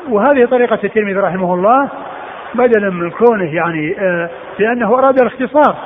[0.09, 1.89] وهذه طريقة الترمذي رحمه الله
[2.55, 5.77] بدلا من كونه يعني آه لأنه أراد الاختصار.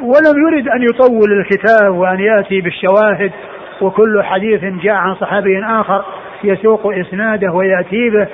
[0.00, 3.32] ولم يرد أن يطول الكتاب وأن يأتي بالشواهد
[3.80, 6.04] وكل حديث جاء عن صحابي آخر
[6.44, 8.26] يسوق إسناده ويأتي به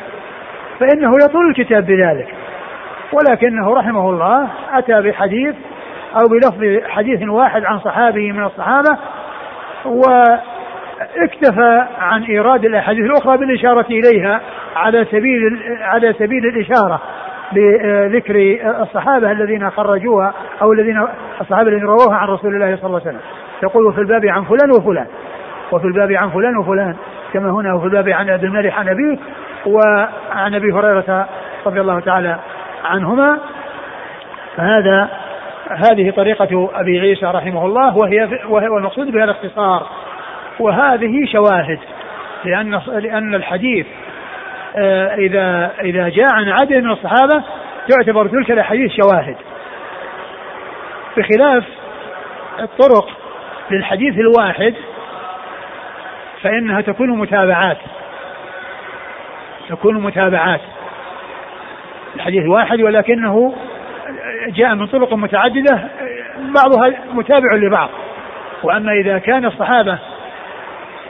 [0.80, 2.28] فإنه يطول الكتاب بذلك.
[3.12, 5.54] ولكنه رحمه الله أتى بحديث
[6.14, 8.98] أو بلفظ حديث واحد عن صحابي من الصحابة
[11.20, 14.40] واكتفى عن إيراد الأحاديث الأخرى بالإشارة إليها
[14.76, 17.00] على سبيل على سبيل الإشارة
[17.52, 21.06] بذكر الصحابة الذين خرجوها أو الذين
[21.40, 23.20] الصحابة الذين رووها عن رسول الله صلى الله عليه وسلم.
[23.62, 25.06] يقول في الباب عن فلان وفلان
[25.72, 26.96] وفي الباب عن فلان وفلان
[27.32, 29.18] كما هنا وفي الباب عن عبد الملك عن أبيه
[29.66, 31.28] وعن أبي هريرة
[31.66, 32.38] رضي الله تعالى
[32.84, 33.38] عنهما.
[34.56, 35.08] فهذا
[35.70, 39.86] هذه طريقة أبي عيسى رحمه الله وهي والمقصود بها الاختصار.
[40.60, 41.78] وهذه شواهد
[42.44, 43.86] لأن لأن الحديث
[44.76, 47.42] آه، إذا إذا جاء عن عدد من الصحابة
[47.88, 49.36] تعتبر تلك الأحاديث شواهد.
[51.16, 51.64] بخلاف
[52.60, 53.08] الطرق
[53.70, 54.74] للحديث الواحد
[56.42, 57.78] فإنها تكون متابعات.
[59.68, 60.60] تكون متابعات.
[62.16, 63.54] الحديث واحد ولكنه
[64.48, 65.88] جاء من طرق متعددة
[66.38, 67.90] بعضها متابع لبعض.
[68.62, 69.98] وأما إذا كان الصحابة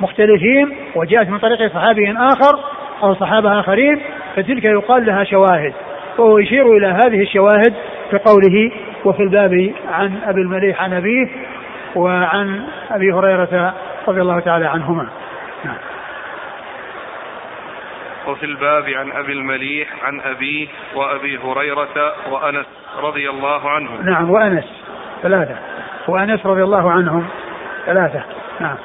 [0.01, 2.59] مختلفين وجاءت من طريق صحابي آخر
[3.03, 4.01] أو صحابة آخرين
[4.37, 5.75] فتلك يقال لها شواهد.
[6.19, 7.75] وهو يشير إلى هذه الشواهد
[8.13, 8.73] بقوله
[9.05, 11.29] وفي الباب عن أبي المليح عن أبيه
[11.95, 13.75] وعن أبي هريرة
[14.09, 15.09] رضي الله تعالى عنهما.
[15.65, 15.77] نعم.
[18.27, 22.67] وفي الباب عن أبي المليح عن أبيه وأبي هريرة وأنس
[23.03, 24.11] رضي الله عنهم.
[24.11, 24.65] نعم وأنس
[25.23, 25.57] ثلاثة.
[26.09, 27.29] وأنس رضي الله عنهم
[27.87, 28.23] ثلاثة.
[28.61, 28.77] نعم.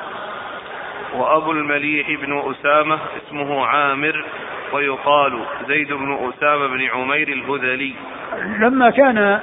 [1.16, 4.26] وأبو المليح بن أسامة اسمه عامر
[4.74, 7.94] ويقال زيد بن أسامة بن عمير الهذلي.
[8.60, 9.40] لما كان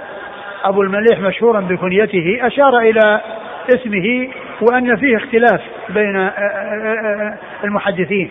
[0.64, 3.20] أبو المليح مشهورا بكنيته أشار إلى
[3.68, 4.28] اسمه
[4.60, 8.30] وأن فيه اختلاف بين آه، آه، آه، المحدثين.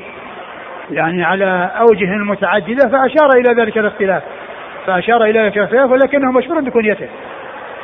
[0.91, 4.23] يعني على أوجه متعددة فأشار إلى ذلك الاختلاف.
[4.87, 7.09] فأشار إلى ذلك الاختلاف ولكنه مشهور بكنيته.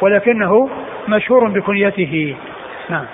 [0.01, 0.69] ولكنه
[1.07, 2.35] مشهور بكنيته.
[2.89, 3.05] نعم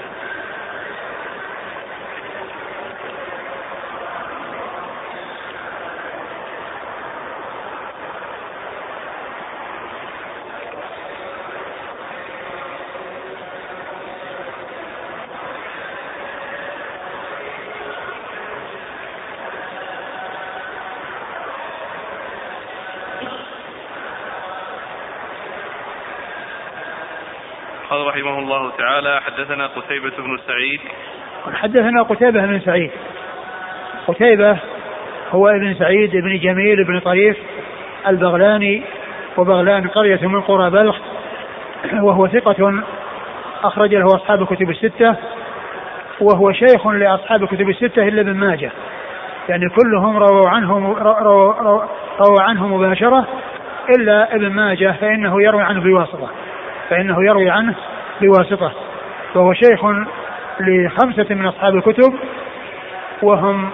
[27.91, 30.79] قال رحمه الله تعالى حدثنا قتيبة بن سعيد.
[31.53, 32.91] حدثنا قتيبة بن سعيد.
[34.07, 34.57] قتيبة
[35.31, 37.37] هو ابن سعيد بن جميل بن طريف
[38.07, 38.83] البغلاني
[39.37, 40.97] وبغلان قرية من قرى بلخ
[41.93, 42.83] وهو ثقة
[43.63, 45.15] أخرج له أصحاب الكتب الستة
[46.19, 48.71] وهو شيخ لأصحاب الكتب الستة إلا ابن ماجه.
[49.49, 51.85] يعني كلهم رووا عنه رووا, رووا,
[52.19, 53.27] رووا عنه مباشرة
[53.97, 56.29] إلا ابن ماجه فإنه يروي عنه بواسطة
[56.89, 57.75] فإنه يروي عنه
[58.21, 58.71] بواسطة
[59.35, 59.85] وهو شيخ
[60.59, 62.13] لخمسة من أصحاب الكتب
[63.21, 63.69] وهم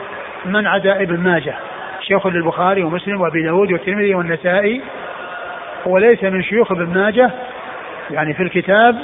[0.45, 1.55] من عدا ابن ماجه
[2.01, 4.81] شيخ للبخاري ومسلم وأبي داود والترمذي والنسائي
[5.85, 7.31] وليس من شيوخ ابن ماجه
[8.11, 8.95] يعني في الكتاب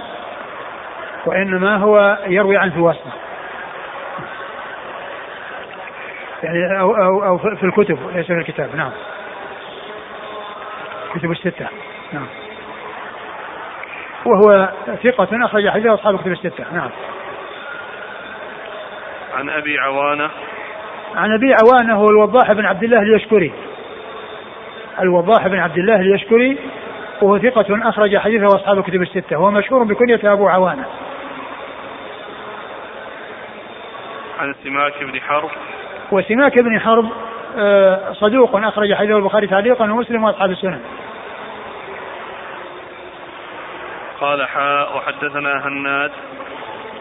[1.26, 3.12] وإنما هو يروي عنه بواسطه
[6.44, 8.76] يعني أو أو أو في الكتب ليس في الكتاب.
[8.76, 8.92] نعم.
[11.16, 11.68] كتب الستة.
[12.14, 12.28] نعم.
[14.26, 14.70] وهو
[15.04, 16.66] ثقة أخرج حديث أصحاب الكتب الستة.
[16.74, 16.90] نعم.
[19.34, 20.30] عن أبي عوانة.
[21.16, 23.54] عن أبي عوانة هو الوضاح بن عبد الله اليشكري.
[25.02, 26.58] الوضاح بن عبد الله اليشكري
[27.22, 29.36] وهو ثقة أخرج حديثه أصحاب الكتب الستة.
[29.36, 30.86] هو مشهور بكنية أبو عوانة.
[34.40, 35.50] عن سماك بن حرب.
[36.12, 37.10] وسماك بن حرب
[37.58, 40.80] آه، صدوق أخرج حديثه البخاري تعليقا ومسلم وأصحاب السنن.
[44.24, 46.12] قال حاء وحدثنا هناد.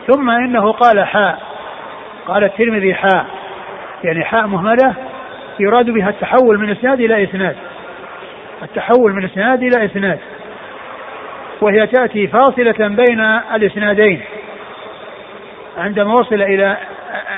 [0.07, 1.43] ثم إنه قال حاء.
[2.27, 3.27] قال الترمذي حاء.
[4.05, 4.95] يعني حاء مهملة
[5.61, 7.57] يراد بها التحول من إسناد إلى إسناد.
[8.63, 10.19] التحول من إسناد إلى إسناد.
[11.61, 13.21] وهي تأتي فاصلة بين
[13.55, 14.23] الإسنادين.
[15.79, 16.77] عندما وصل إلى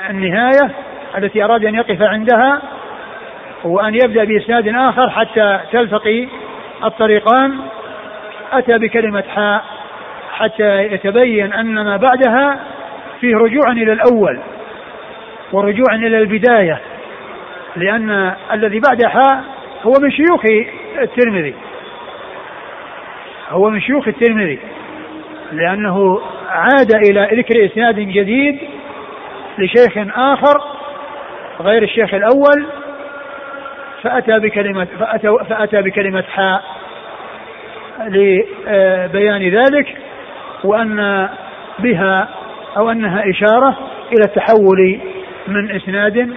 [0.09, 0.71] النهاية
[1.17, 2.61] التي أراد أن يقف عندها
[3.63, 6.27] وأن يبدأ بإسناد آخر حتى تلتقي
[6.83, 7.59] الطريقان.
[8.51, 9.74] أتى بكلمة حاء.
[10.35, 12.59] حتى يتبين أن ما بعدها
[13.21, 14.39] فيه رجوع إلى الأول
[15.51, 16.81] ورجوع إلى البداية
[17.75, 19.43] لأن الذي بعد حاء
[19.83, 20.41] هو من شيوخ
[21.01, 21.53] الترمذي.
[23.49, 24.59] هو من شيوخ الترمذي
[25.51, 28.59] لأنه عاد إلى ذكر إسناد جديد
[29.57, 30.61] لشيخ آخر
[31.59, 32.65] غير الشيخ الأول
[34.01, 36.63] فأتى بكلمة فأتى, فأتى بكلمة حاء
[38.07, 39.97] لبيان ذلك.
[40.65, 41.29] وأن
[41.79, 42.27] بها
[42.77, 43.77] أو أنها إشارة
[44.11, 44.99] إلى التحول
[45.47, 46.33] من إسناد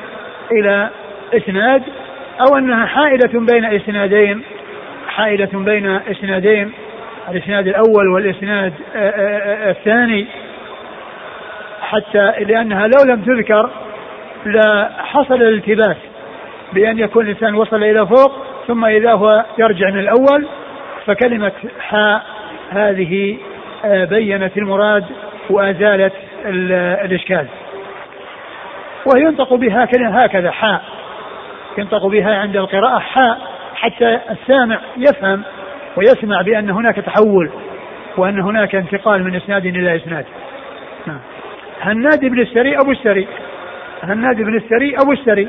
[0.53, 0.89] إلى
[1.35, 1.83] إسناد
[2.41, 4.43] أو أنها حائلة بين إسنادين
[5.09, 6.73] حائلة بين إسنادين
[7.31, 10.27] الإسناد الأول والإسناد الثاني.
[11.81, 13.71] حتى لأنها لو لم تذكر
[14.47, 15.97] لحصل الالتباس
[16.73, 18.33] بأن يكون الإنسان وصل إلى فوق
[18.67, 20.47] ثم إذا هو يرجع من الأول
[21.07, 22.23] فكلمة حاء
[22.71, 23.37] هذه
[23.85, 25.05] بينت المراد
[25.51, 26.13] وأزالت
[27.05, 27.47] الإشكال.
[29.15, 30.83] وينطق بها كلمة هكذا حاء.
[31.79, 33.39] ينطق بها عند القراءة حاء
[33.75, 35.43] حتى السامع يفهم
[35.97, 37.51] ويسمع بأن هناك تحول
[38.17, 40.25] وأن هناك انتقال من إسناد إلى إسناد.
[41.07, 41.21] نعم.
[41.81, 43.27] هناد بن السري أبو السري.
[44.03, 45.49] هناد بن السري أبو السري.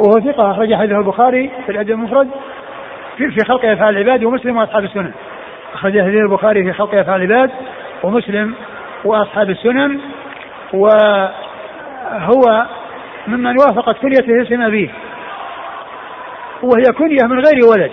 [0.00, 2.28] وهو ثقة أخرج حديثه البخاري في الأدب المفرد
[3.16, 5.12] في, في خلق أفعال العباد ومسلم وأصحاب السنن
[5.74, 7.50] أخرج حديث البخاري في خلق أفعال العباد
[8.02, 8.54] ومسلم
[9.04, 10.00] وأصحاب السنن
[10.72, 12.66] وهو
[13.26, 14.88] ممن وافقت كنيته اسم أبيه.
[16.62, 17.90] وهي كنية من غير ولد.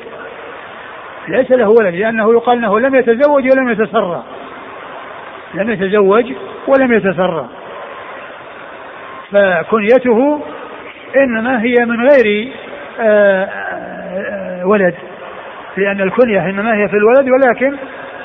[1.27, 4.23] ليس له ولد لأنه يقال أنه لم يتزوج ولم يتسرى.
[5.53, 6.33] لم يتزوج
[6.67, 7.49] ولم يتسرى.
[9.31, 10.41] فكنيته
[11.15, 12.51] إنما هي من غير
[12.99, 14.95] آه، آه، ولد.
[15.77, 17.77] لأن الكنية إنما هي في الولد ولكن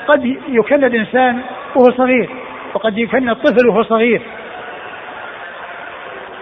[0.07, 1.39] قد يكن الإنسان
[1.75, 2.29] وهو صغير
[2.73, 4.21] وقد يكن الطفل وهو صغير.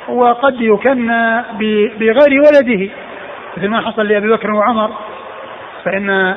[0.07, 1.07] وقد يكن
[1.99, 2.89] بغير ولده.
[3.57, 4.91] مثل ما حصل لأبي بكر وعمر
[5.83, 6.35] فإن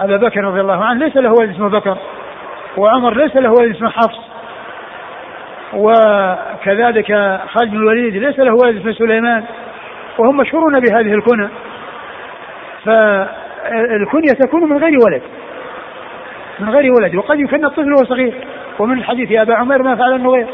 [0.00, 1.96] أبا بكر رضي الله عنه ليس له ولد اسمه بكر
[2.76, 4.20] وعمر ليس له ولد اسمه حفص
[5.74, 9.44] وكذلك خالد بن الوليد ليس له ولد اسمه سليمان
[10.18, 11.48] وهم مشهورون بهذه الكنى.
[13.62, 15.22] فالكنية تكون من غير ولد.
[16.60, 17.14] من غير ولد.
[17.14, 18.34] وقد يكن الطفل وهو صغير.
[18.78, 20.46] ومن الحديث يا أبا عمير ما فعل النغير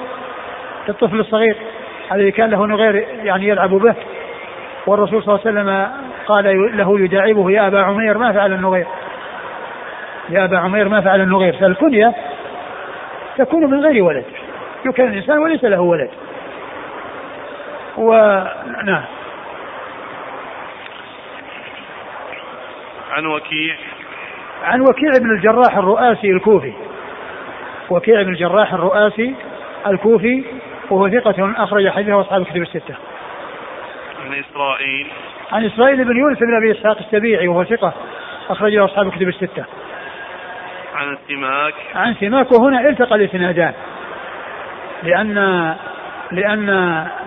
[0.88, 1.56] الطفل الصغير
[2.12, 3.94] الذي كان له نغير يعني يلعب به.
[4.86, 5.90] والرسول صلى الله عليه وسلم
[6.26, 8.86] قال له يداعبه يا أبا عمير ما فعل النغير
[10.30, 12.14] يا أبا عمير ما فعل النغير فالكنية
[13.38, 14.24] تكون من غير ولد.
[14.86, 16.10] يكن الإنسان وليس له ولد.
[17.96, 19.02] ونعم
[23.18, 23.76] عن وكيع.
[24.62, 26.72] عن وكيع بن الجراح الرؤاسي الكوفي.
[27.90, 29.34] وكيع بن الجراح الرؤاسي
[29.86, 30.44] الكوفي
[30.90, 32.94] وهو ثقة أخرج حديثه أصحاب الكتب الستة.
[34.24, 35.06] عن إسرائيل.
[35.52, 37.92] عن إسرائيل بن يونس بن أبي إسحاق السبيعي وهو ثقة
[38.50, 39.64] أخرجه أصحاب الكتب الستة.
[40.94, 43.72] عن سماك عن سماك وهنا التقى الإسنادان
[45.02, 45.34] لأن
[46.32, 46.68] لأن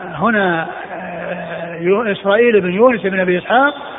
[0.01, 3.90] هنا آه، إسرائيل بن يونس بن أبي إسحاق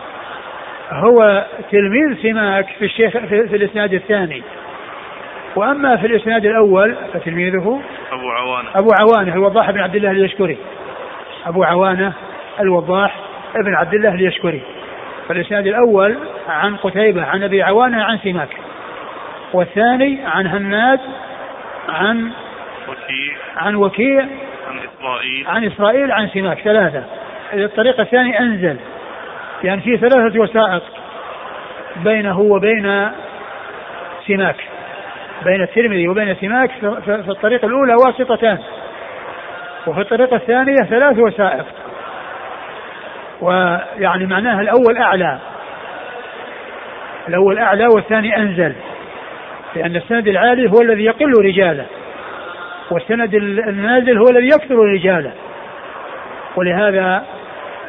[0.92, 4.42] هو تلميذ سماك في الشيخ في, في الإسناد الثاني.
[5.57, 7.81] وأما في الإسناد الأول فتلميذه
[8.12, 8.68] أبو عوانة.
[8.74, 10.59] أبو عوانة الوضاح بن عبد الله اليشكري
[11.46, 12.12] أبو عوانة
[12.61, 13.16] الوضاح
[13.57, 14.62] ابن عبد الله اليشكري
[15.28, 16.16] فالإسناد الأول
[16.48, 18.48] عن قتيبة عن أبي عوانة عن سماك.
[19.52, 21.00] والثاني عن هناد
[21.88, 22.31] عن
[22.88, 23.37] وكيع.
[23.57, 24.22] عن وكيع
[24.68, 25.46] عن إسرائيل.
[25.46, 26.59] عن إسرائيل عن سماك.
[26.61, 27.05] ثلاثة.
[27.52, 28.76] الطريق الثاني أنزل.
[29.64, 30.83] يعني في ثلاثة وسائط
[31.96, 33.11] بينه وبين
[34.27, 34.57] سماك
[35.44, 36.70] بين الترمذي وبين سماك
[37.05, 38.59] في الطريق الأولى واسطتان
[39.87, 41.66] وفي الطريقة الثانية ثلاث وسائط
[43.40, 45.38] ويعني معناها الأول أعلى
[47.29, 48.75] الأول أعلى والثاني أنزل
[49.77, 51.87] لأن السند العالي هو الذي يقل رجاله
[52.90, 55.33] والسند النازل هو الذي يكثر رجاله
[56.57, 57.25] ولهذا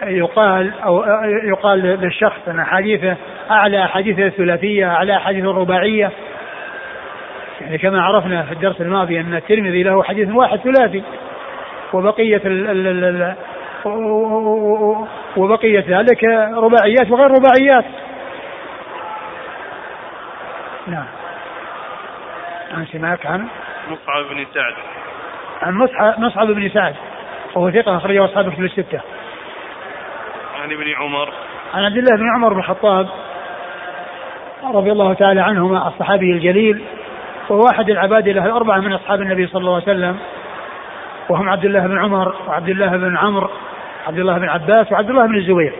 [0.08, 1.04] يقال أو
[1.44, 3.16] يقال للشخص أن احاديثه
[3.52, 6.12] أعلى احاديث الثلاثية أعلى احاديث الرباعية.
[7.62, 11.04] يعني كما عرفنا في الدرس الماضي أن الترمذي له حديث واحد ثلاثي
[11.94, 13.36] وبقية ال ال ال
[15.38, 16.23] وبقية ذلك
[16.54, 17.86] رباعيات وغير رباعيات.
[20.88, 21.06] نعم.
[22.71, 23.48] عن سماك عن؟
[23.90, 24.73] مصعب بن سعد.
[25.62, 26.96] عن مصعب مصعب بن سعد
[27.56, 29.02] وهو ثقة أخرجه أصحاب الكتب الستة.
[30.64, 31.34] عن ابن عمر.
[31.74, 33.08] عن عبد الله بن عمر بن الخطاب
[34.64, 36.82] رضي الله تعالى عنهما الصحابي الجليل
[37.50, 40.18] وهو أحد العباد له الأربعة من أصحاب النبي صلى الله عليه وسلم.
[41.30, 43.50] وهم عبد الله بن عمر وعبد الله بن عمرو
[44.08, 45.74] عبد الله بن عباس وعبد الله بن الزبير.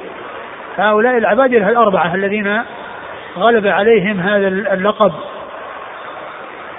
[0.78, 2.62] هؤلاء العباد له الأربعة الذين
[3.38, 5.14] غلب عليهم هذا اللقب.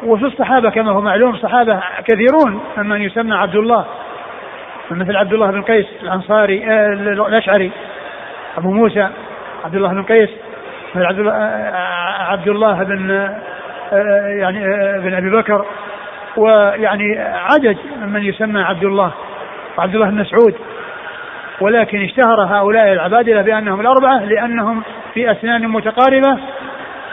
[0.02, 3.84] وفي الصحابة كما هو معلوم صحابة كثيرون ممن يسمى عبد الله
[4.90, 7.70] مثل عبد الله بن قيس الأنصاري آه، الأشعري.
[8.58, 9.08] أبو موسى
[9.64, 10.30] عبد الله بن قيس
[12.30, 13.30] عبد الله, بن
[14.40, 14.64] يعني
[14.98, 15.64] بن أبي بكر
[16.36, 17.76] ويعني عدد
[18.06, 19.12] من يسمى عبد الله
[19.78, 20.54] وعبد الله بن مسعود.
[21.60, 24.82] ولكن اشتهر هؤلاء العبادلة بأنهم الأربعة لأنهم
[25.14, 26.38] في أسنان متقاربة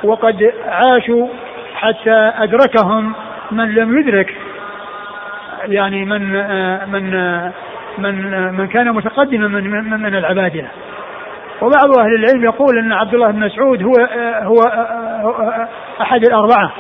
[0.04, 1.28] وقد عاشوا
[1.76, 3.14] حتى أدركهم
[3.52, 4.36] من لم يدرك
[5.68, 6.22] يعني من
[6.92, 7.12] من
[7.98, 10.68] من من كان متقدما من من, من العبادله
[11.62, 13.94] وبعض أهل العلم يقول إن عبد الله بن مسعود هو
[14.42, 14.60] هو
[16.02, 16.72] أحد الأربعة.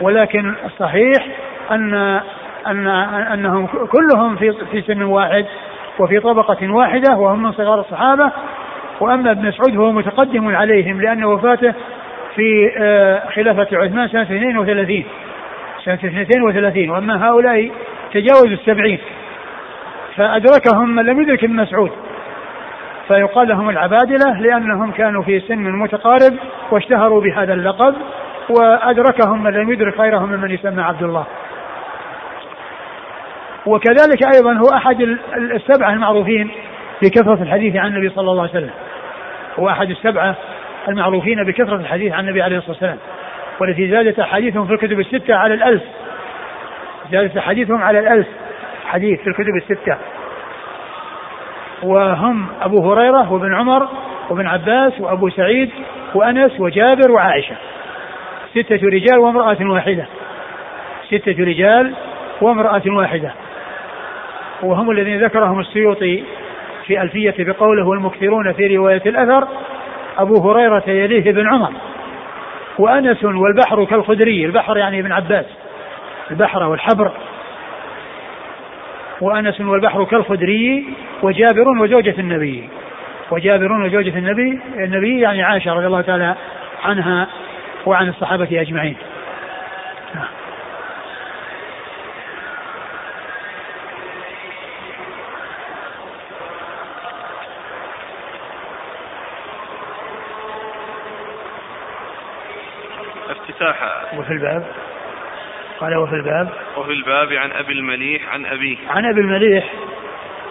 [0.00, 1.26] ولكن الصحيح
[1.70, 1.94] أن
[2.66, 2.86] أن
[3.32, 5.46] أنهم كلهم في في سن واحد
[5.98, 8.32] وفي طبقة واحدة وهم من صغار الصحابة.
[9.00, 11.74] وأما ابن مسعود فهو متقدم عليهم لأن وفاته
[12.34, 15.04] في آه، خلافة عثمان سنة 32
[15.84, 17.70] سنة 32 وأما هؤلاء
[18.12, 18.98] تجاوزوا السبعين.
[20.16, 21.90] فأدركهم من لم يدرك ابن مسعود.
[23.08, 26.34] فيقال لهم العبادلة لأنهم كانوا في سن متقارب
[26.70, 27.94] واشتهروا بهذا اللقب
[28.48, 31.24] وأدركهم من لم يدرك غيرهم ممن يسمى عبد الله.
[33.66, 36.50] وكذلك أيضا هو أحد السبعة المعروفين
[37.02, 38.70] بكثرة الحديث عن النبي صلى الله عليه وسلم.
[39.58, 40.34] هو أحد السبعة
[40.88, 42.98] المعروفين بكثرة الحديث عن النبي عليه الصلاة والسلام.
[43.60, 45.82] والتي زادت أحاديثهم في الكتب الستة على الألف.
[47.12, 48.26] زادت أحاديثهم على الألف.
[48.86, 49.96] حديث في الكتب الستة.
[51.82, 53.88] وهم أبو هريرة وابن عمر
[54.30, 55.70] وابن عباس وأبو سعيد
[56.14, 57.56] وأنس وجابر وعائشة.
[58.50, 60.06] ستة رجال وامرأة واحدة.
[61.06, 61.94] ستة رجال
[62.40, 63.32] وامرأة واحدة.
[64.62, 66.24] وهم الذين ذكرهم السيوطي
[66.86, 69.48] في ألفية بقوله والمكثرون في رواية الأثر
[70.18, 71.72] أبو هريرة يليه بن عمر.
[72.78, 75.46] وأنس والبحر كالخدري البحر يعني ابن عباس.
[76.30, 77.10] البحر والحبر.
[79.20, 80.84] وأنس والبحر كالخدري
[81.22, 82.68] وجابر وزوجة النبي.
[83.30, 86.34] وجابر وزوجة النبي النبي يعني عائشة رضي الله تعالى
[86.84, 87.26] عنها
[87.86, 88.96] وعن الصحابة أجمعين.
[103.30, 103.76] افتتاح
[104.18, 104.64] وفي الباب.
[105.80, 106.48] قال وفي الباب.
[106.76, 108.76] وفي الباب عن أبي المليح عن أبيه.
[108.90, 109.72] عن أبي المليح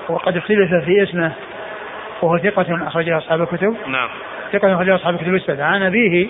[0.09, 1.31] وقد اختلف في اسمه
[2.21, 3.75] وهو ثقة أخرجه أصحاب الكتب.
[3.87, 4.09] نعم.
[4.51, 5.63] ثقة أخرجه أصحاب الكتب الستة.
[5.63, 6.27] عن أبيه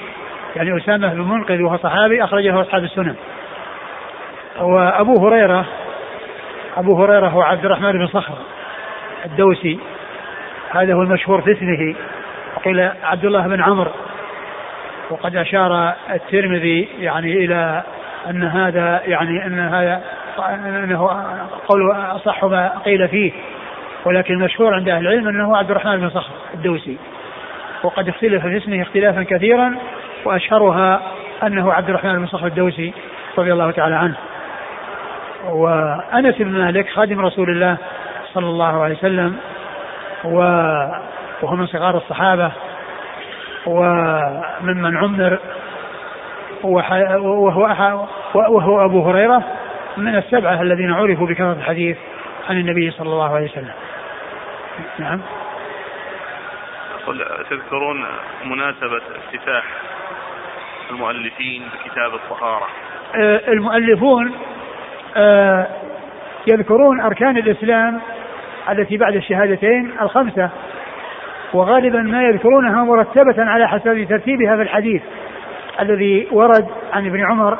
[0.55, 3.15] يعني أسامة بن منقذ وهو صحابي أخرجه أصحاب السنن.
[4.59, 5.65] وأبو هريرة
[6.77, 8.37] أبو هريرة هو عبد الرحمن بن صخر
[9.25, 9.79] الدوسي.
[10.71, 11.95] هذا هو المشهور في اسمه.
[12.55, 13.91] وقيل عبد الله بن عمرو.
[15.09, 17.83] وقد أشار الترمذي يعني إلى
[18.29, 20.01] أن هذا يعني أن هذا
[20.55, 21.25] أنه
[21.67, 23.31] قول أصح ما قيل فيه
[24.05, 26.97] ولكن المشهور عند أهل العلم أنه عبد الرحمن بن صخر الدوسي.
[27.83, 29.75] وقد اختلف في اسمه اختلافا كثيرا
[30.25, 31.01] وأشهرها
[31.43, 32.93] أنه عبد الرحمن بن صخر الدوسي
[33.37, 34.15] رضي الله تعالى عنه.
[35.49, 37.77] وأنس بن مالك خادم رسول الله
[38.33, 39.37] صلى الله عليه وسلم
[40.23, 42.51] وهو من صغار الصحابة
[43.65, 45.39] وممن عمر
[46.63, 47.65] وهو
[48.33, 49.43] وهو أبو هريرة
[49.97, 51.97] من السبعة الذين عرفوا بكثرة الحديث
[52.49, 53.73] عن النبي صلى الله عليه وسلم.
[54.99, 55.21] نعم.
[57.49, 58.05] تذكرون
[58.45, 59.63] مناسبة افتتاح
[60.91, 62.67] المؤلفين بكتاب الطهارة؟
[63.15, 64.31] آه، المؤلفون
[65.17, 65.67] آه،
[66.47, 68.01] يذكرون أركان الإسلام
[68.69, 70.49] التي بعد الشهادتين الخمسة
[71.53, 75.01] وغالبا ما يذكرونها مرتبة على حسب ترتيبها في الحديث
[75.79, 77.57] الذي ورد عن ابن عمر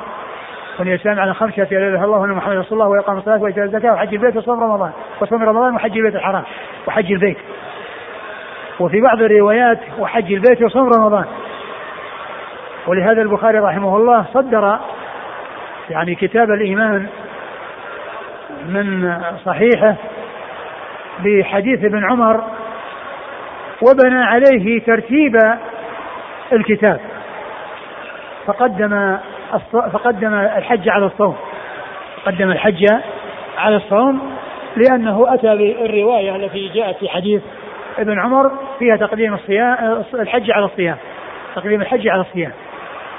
[0.79, 3.93] بن الاسلام على خمسة لا اله الله إن محمد رسول الله ويقام الصلاة وإيتاء الزكاة
[3.93, 4.91] وحج البيت وصوم رمضان.
[5.21, 6.43] وصوم رمضان وحج البيت الحرام.
[6.87, 7.37] وحج البيت.
[8.79, 11.25] وفي بعض الروايات وحج البيت وصوم رمضان.
[12.87, 14.79] ولهذا البخاري رحمه الله صدر
[15.89, 17.07] يعني كتاب الإيمان
[18.69, 19.95] من صحيحه
[21.19, 22.43] بحديث ابن عمر
[23.81, 25.35] وبنى عليه ترتيب
[26.53, 26.99] الكتاب.
[28.45, 29.17] فقدم
[29.71, 31.35] فقدم الحج على الصوم.
[32.25, 32.85] قدم الحج
[33.57, 34.19] على الصوم
[34.75, 37.41] لأنه أتى بالرواية التي جاءت في حديث
[37.99, 40.97] ابن عمر فيها تقديم الصيام الحج على الصيام.
[41.55, 42.51] تقديم الحج على الصيام.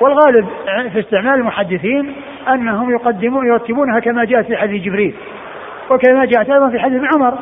[0.01, 0.49] والغالب
[0.93, 2.15] في استعمال المحدثين
[2.49, 5.15] أنهم يقدمون يرتبونها كما جاءت في حديث جبريل.
[5.91, 7.39] وكما جاءت أيضا في حديث ابن عمر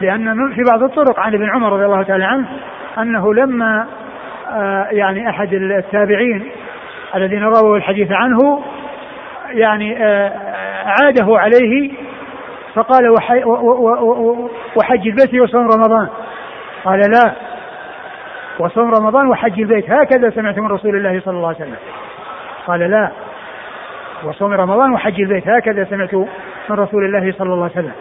[0.00, 2.46] لأن في بعض الطرق عن ابن عمر رضي الله تعالى عنه
[2.98, 3.86] أنه لما
[4.50, 6.50] آه، يعني أحد التابعين
[7.16, 8.62] الذين رووا الحديث عنه
[9.50, 10.32] يعني آه،
[10.84, 11.92] عاده عليه
[12.74, 13.10] فقال
[14.76, 16.08] وحج البيت وصوم رمضان.
[16.84, 17.32] قال لا
[18.58, 19.90] وصوم رمضان وحج البيت.
[19.90, 21.76] هكذا سمعت من رسول الله صلى الله عليه وسلم.
[22.66, 23.10] قال لا
[24.24, 25.48] وصوم رمضان وحج البيت.
[25.48, 26.14] هكذا سمعت
[26.70, 27.94] من رسول الله صلى الله عليه وسلم.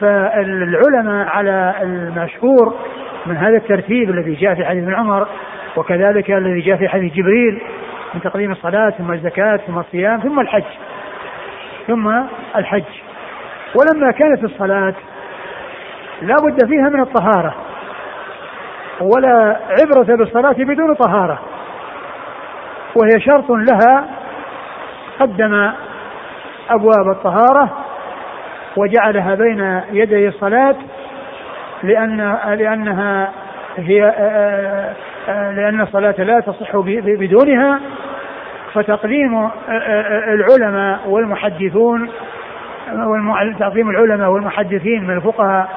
[0.00, 2.74] فالعلماء على المشهور
[3.26, 5.26] من هذا الترتيب الذي جاء في حديث عمر
[5.76, 7.60] وكذلك الذي جاء في حديث جبريل
[8.14, 10.64] من تقديم الصلاة ثم الزكاة ثم الصيام ثم الحج.
[11.86, 12.08] ثم
[12.56, 12.84] الحج.
[13.74, 14.94] ولما كانت الصلاة
[16.22, 17.54] لا بد فيها من الطهارة.
[19.00, 21.38] ولا عبرة بالصلاة بدون طهارة.
[22.94, 24.04] وهي شرط لها
[25.20, 25.70] قدم
[26.70, 27.78] أبواب الطهارة
[28.76, 30.76] وجعلها بين يدي الصلاة
[31.82, 33.32] لأن لأنها
[33.76, 34.14] هي
[35.28, 37.80] لأن الصلاة لا تصح بدونها
[38.72, 39.48] فتقديم
[40.28, 42.10] العلماء والمحدثون
[43.58, 45.68] تقديم العلماء والمحدثين من الفقهاء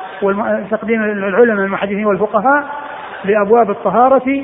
[0.71, 2.65] تقديم العلماء المحدثين والفقهاء
[3.25, 4.43] لأبواب الطهارة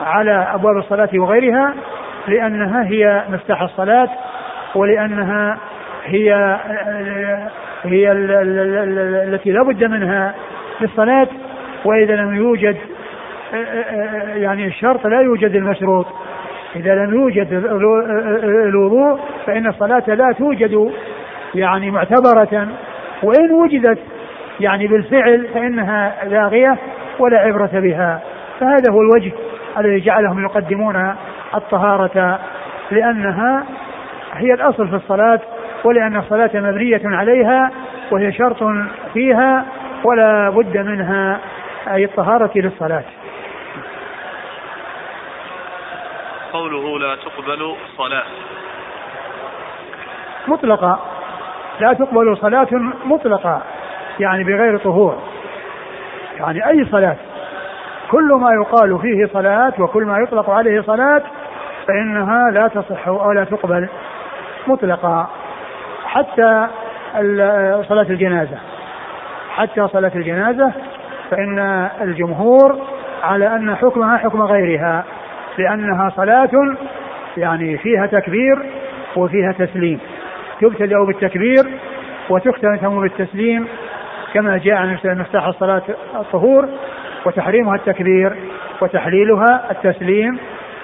[0.00, 1.74] على أبواب الصلاة وغيرها
[2.28, 4.08] لأنها هي مفتاح الصلاة
[4.74, 5.58] ولأنها
[6.04, 6.58] هي
[7.84, 10.34] هي التي لا بد منها
[10.78, 11.28] في الصلاة
[11.84, 12.76] وإذا لم يوجد
[14.34, 16.06] يعني الشرط لا يوجد المشروط.
[16.76, 17.52] إذا لم يوجد
[18.68, 20.92] الوضوء فإن الصلاة لا توجد
[21.54, 22.68] يعني معتبرة.
[23.22, 23.98] وإن وجدت
[24.60, 26.76] يعني بالفعل فإنها لاغية
[27.18, 28.20] ولا عبرة بها.
[28.60, 29.32] فهذا هو الوجه
[29.78, 31.14] الذي جعلهم يقدمون
[31.54, 32.38] الطهارة
[32.90, 33.64] لأنها
[34.32, 35.40] هي الأصل في الصلاة
[35.84, 37.70] ولأن الصلاة مبنية عليها
[38.10, 38.58] وهي شرط
[39.14, 39.64] فيها
[40.04, 41.40] ولا بد منها
[41.92, 43.04] أي الطهارة للصلاة.
[46.52, 48.24] قوله لا تقبل صلاة.
[50.48, 50.98] مطلقة.
[51.80, 52.68] لا تقبل صلاة
[53.04, 53.62] مطلقة
[54.20, 55.18] يعني بغير طهور.
[56.36, 57.16] يعني أي صلاة.
[58.10, 61.22] كل ما يقال فيه صلاة وكل ما يطلق عليه صلاة
[61.86, 63.88] فإنها لا تصح أو لا تقبل.
[64.66, 65.26] مطلقا
[66.04, 66.66] حتى
[67.88, 68.58] صلاة الجنازة.
[69.56, 70.72] حتى صلاة الجنازة
[71.30, 72.78] فإن الجمهور
[73.22, 75.04] على أن حكمها حكم غيرها.
[75.58, 76.76] لأنها صلاة
[77.36, 78.58] يعني فيها تكبير
[79.16, 79.98] وفيها تسليم
[80.60, 81.64] تبتدأ بالتكبير
[82.30, 83.66] وتختتم بالتسليم
[84.34, 85.82] كما جاء عن مفتاح الصلاة
[86.14, 86.68] الطهور
[87.26, 88.36] وتحريمها التكبير
[88.80, 90.38] وتحليلها التسليم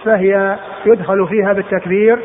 [0.04, 0.56] فهي
[0.86, 2.18] يدخل فيها بالتكبير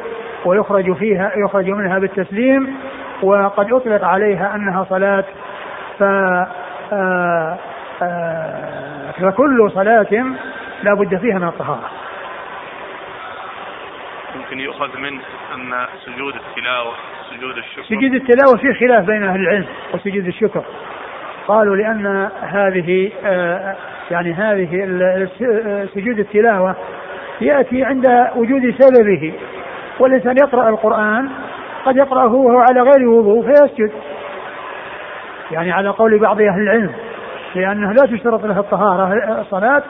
[0.46, 2.76] ويخرج فيها يخرج منها بالتسليم
[3.24, 5.24] وقد أطلق عليها أنها صلاة
[6.00, 6.04] ف
[6.94, 7.58] آه،
[8.02, 10.36] آه، فكل صلاة
[10.84, 12.03] لا بد فيها من الطهارة.
[14.36, 15.22] ممكن يؤخذ منه
[15.56, 16.94] ان سجود التلاوة
[17.30, 17.84] سجود الشكر.
[17.84, 20.64] سجود التلاوة فيه خلاف بين أهل العلم وسجود الشكر.
[21.48, 23.76] قالوا لأن هذه آه،
[24.12, 24.68] يعني هذه
[25.96, 26.76] سجود التلاوة
[27.42, 29.34] يأتي عند وجود سببه.
[30.00, 31.30] والإنسان يقرأ القرآن
[31.86, 33.92] قد يقرأه وهو على غير وضوء فيسجد.
[35.52, 36.94] يعني على قول بعض أهل العلم
[37.56, 39.84] لأنه لا تشترط له الطهارة الصلاة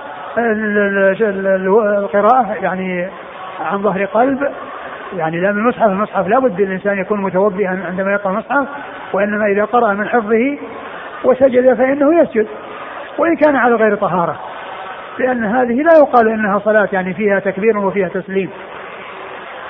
[1.98, 3.10] القراءة يعني
[3.60, 4.52] عن ظهر قلب
[5.18, 8.68] يعني لا من المصحف المصحف لا بد الإنسان يكون متوضئا عندما يقرأ المصحف
[9.14, 10.58] وإنما إذا قرأ من حفظه
[11.24, 12.48] وسجد فإنه يسجد.
[13.18, 14.40] وإن كان على غير طهارة
[15.20, 18.50] لأن هذه لا يقال إنها صلاة يعني فيها تكبير وفيها تسليم.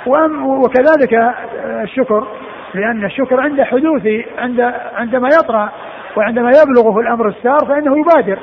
[0.06, 1.34] وكذلك
[1.66, 2.28] الشكر
[2.74, 4.08] لأن الشكر عند حدوث
[4.38, 5.70] عند عندما يطرأ
[6.18, 8.38] وعندما يبلغه الأمر السار فإنه يبادر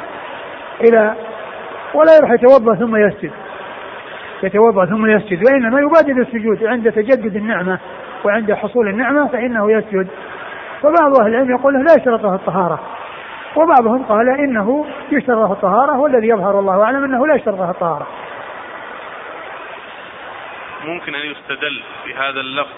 [0.80, 1.14] إلى
[1.95, 3.30] ولا يروح يتوضأ ثم يسجد.
[4.43, 7.78] يتوضأ ثم يسجد وإنما يبادر السجود عند تجدد النعمة
[8.24, 10.09] وعند حصول النعمة فإنه يسجد.
[10.82, 12.80] فبعض أهل العلم يقول لا يشترط له الطهارة.
[13.57, 18.07] وبعضهم قال إنه يشترط له الطهارة والذي يظهر الله أعلم أنه لا يشترط له الطهارة.
[20.84, 22.76] ممكن أن يستدل بهذا اللفظ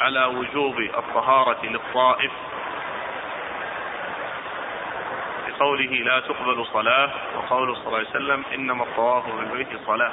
[0.00, 2.30] على وجوب الطهارة للطائف؟
[5.48, 10.12] بقوله لا تقبل صلاة وقوله صلى الله عليه وسلم إنما الطواف بالبيت صلاة.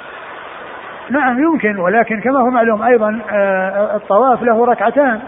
[1.10, 5.20] نعم يمكن ولكن كما هو معلوم أيضا آه، الطواف له ركعتان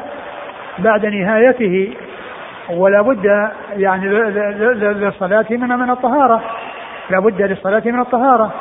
[0.78, 1.94] بعد نهايته
[2.70, 6.42] ولا بد يعني للصلاة من من الطهارة.
[7.10, 8.54] لا بد للصلاة من الطهارة.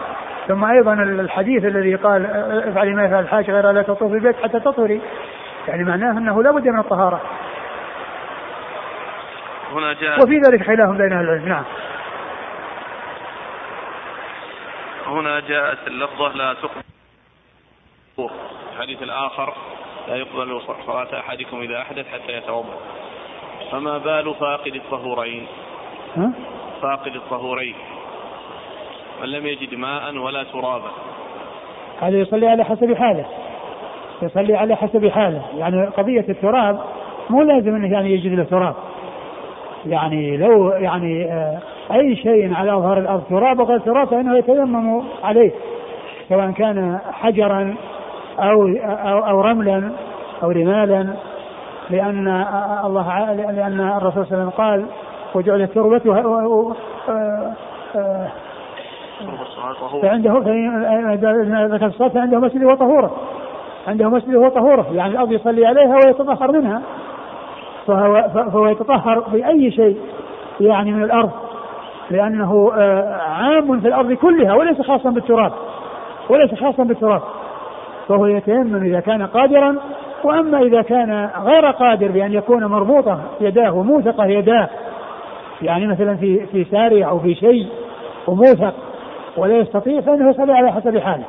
[0.48, 2.26] ثم أيضا الحديث الذي قال
[2.68, 5.02] افعلي ما يفعل الحاج غير لا تطوفي البيت حتى تطهري.
[5.68, 7.22] يعني معناه أنه لا بد من الطهارة.
[9.74, 11.48] هنا جاء وفي ذلك خلاف بين أهل العلم.
[11.48, 11.64] نعم.
[15.08, 16.93] هنا جاءت اللفظة لا تقبل
[18.20, 19.54] الحديث الآخر
[20.08, 22.78] لا يقبل صلاة أحدكم إذا أحدث حتى يتوضأ.
[23.72, 25.46] فما بال فاقد الطهورين؟
[26.16, 26.32] ها؟
[26.82, 27.76] فاقد الطهورين.
[29.22, 30.92] من لم يجد ماء ولا ترابا.
[32.02, 33.26] هذا يصلي على حسب حاله.
[34.22, 35.42] يصلي على حسب حاله.
[35.58, 36.80] يعني قضية التراب
[37.30, 38.76] مو لازم إنه يعني يجد له تراب.
[39.86, 41.60] يعني لو يعني آه،
[41.92, 45.52] أي شيء على ظهر الأرض تراب وغير تراب فإنه يتيمم عليه.
[46.30, 47.76] سواء كان حجرا
[48.40, 49.92] أو أو, أو رملا
[50.44, 51.08] أو رمالا
[51.90, 52.28] لأن
[52.86, 54.86] الله لأن الرسول صلى الله عليه وسلم قال
[55.36, 56.76] وجعلت تربته آه،
[57.10, 58.28] آه،
[60.02, 60.40] فعنده
[61.66, 63.12] ذكر الصلاة فعنده مسجد وطهورة
[63.88, 66.82] عنده مسجد وطهورة يعني الأرض يصلي عليها ويتطهر منها
[67.88, 69.98] فهو, فهو يتطهر بأي شيء
[70.60, 71.32] يعني من الأرض
[72.12, 75.54] لأنه آه، عام في الأرض كلها وليس خاصا بالتراب
[76.30, 77.22] وليس خاصا بالتراب.
[78.08, 79.76] فهو يتيمم إذا كان قادرا
[80.24, 84.70] وأما إذا كان غير قادر بأن يكون مربوطة يداه وموثقة يداه
[85.62, 87.68] يعني مثلا في في سارية أو في شيء
[88.28, 88.74] وموثق
[89.38, 91.26] ولا يستطيع فإنه يصلي على حسب حاله.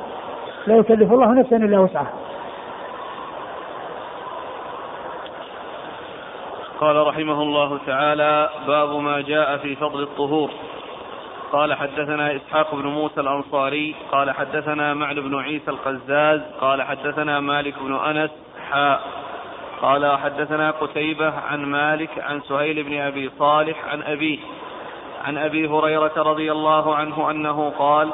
[0.67, 2.13] لا يكلف الله نفسا إلا وسعها.
[6.79, 10.49] قال رحمه الله تعالى باب ما جاء في فضل الطهور.
[11.55, 17.73] قال حدثنا إسحاق بن موسى الأنصاري قال حدثنا معن بن عيسى القزاز قال حدثنا مالك
[17.79, 18.31] بن أنس
[18.71, 19.01] حاء
[19.81, 24.39] قال حدثنا قتيبة عن مالك عن سهيل بن أبي صالح عن أبيه
[25.25, 28.11] عن أبي هريرة رضي الله عنه أنه قال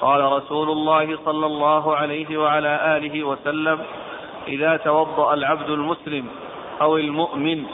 [0.00, 3.80] قال رسول الله صلى الله عليه وعلى آله وسلم
[4.48, 6.26] إذا توضأ العبد المسلم
[6.80, 7.64] أو المؤمن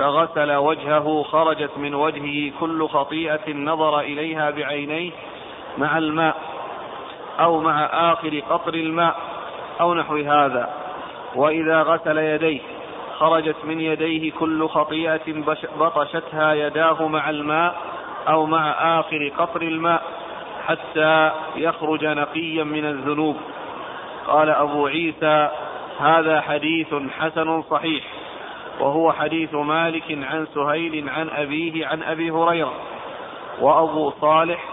[0.00, 5.10] فغسل وجهه خرجت من وجهه كل خطيئة نظر إليها بعينيه
[5.78, 6.36] مع الماء
[7.40, 9.16] أو مع آخر قطر الماء
[9.80, 10.70] أو نحو هذا.
[11.34, 12.60] وإذا غسل يديه
[13.18, 15.42] خرجت من يديه كل خطيئة
[15.78, 17.76] بطشتها يداه مع الماء
[18.28, 18.70] أو مع
[19.00, 20.02] آخر قطر الماء
[20.66, 23.36] حتى يخرج نقيا من الذنوب.
[24.26, 25.48] قال أبو عيسى
[25.98, 28.19] هذا حديث حسن صحيح.
[28.80, 32.72] وهو حديث مالك عن سهيل عن أبيه عن أبي هريرة.
[33.60, 34.64] وأبو صالح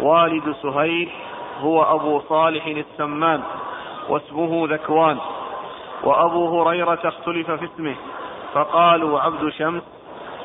[0.00, 1.08] والد سهيل
[1.60, 3.42] هو أبو صالح السمان
[4.08, 5.18] واسمه ذكوان.
[6.04, 7.94] وأبو هريرة اختلف في اسمه
[8.54, 9.82] فقالوا عبد شمس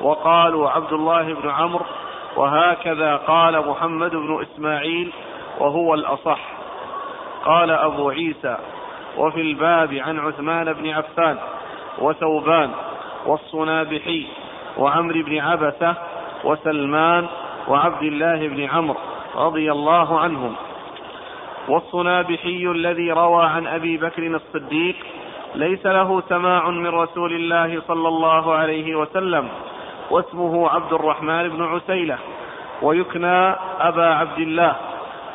[0.02, 1.86] وقالوا عبد الله بن عمرو
[2.36, 5.14] وهكذا قال محمد بن إسماعيل
[5.60, 6.40] وهو الأصح.
[7.46, 8.58] قال أبو عيسى
[9.18, 11.38] وفي الباب عن عثمان بن عفان
[12.00, 12.72] وثوبان
[13.26, 14.28] والصنابحي
[14.78, 15.96] وعمر بن عبسة
[16.44, 17.28] وسلمان
[17.68, 18.98] وعبد الله بن عمرو
[19.36, 20.56] رضي الله عنهم.
[21.68, 24.96] والصنابحي الذي روى عن أبي بكر الصديق
[25.56, 29.48] ليس له سماع من رسول الله صلى الله عليه وسلم
[30.12, 32.18] واسمه عبد الرحمن بن عسيلة
[32.82, 34.76] ويكنى أبا عبد الله.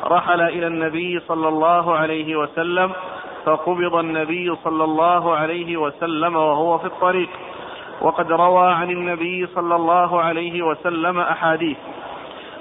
[0.04, 2.92] رحل إلى النبي صلى الله عليه وسلم
[3.44, 7.28] فقبض النبي صلى الله عليه وسلم وهو في الطريق.
[8.00, 11.76] وقد روى عن النبي صلى الله عليه وسلم أحاديث.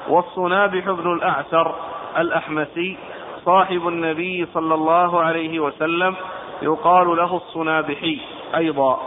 [0.09, 1.75] والصنابح بن الأعسر
[2.17, 2.97] الأحمسي
[3.45, 6.15] صاحب النبي صلى الله عليه وسلم
[6.61, 8.19] يقال له الصنابحي
[8.55, 8.99] أيضا.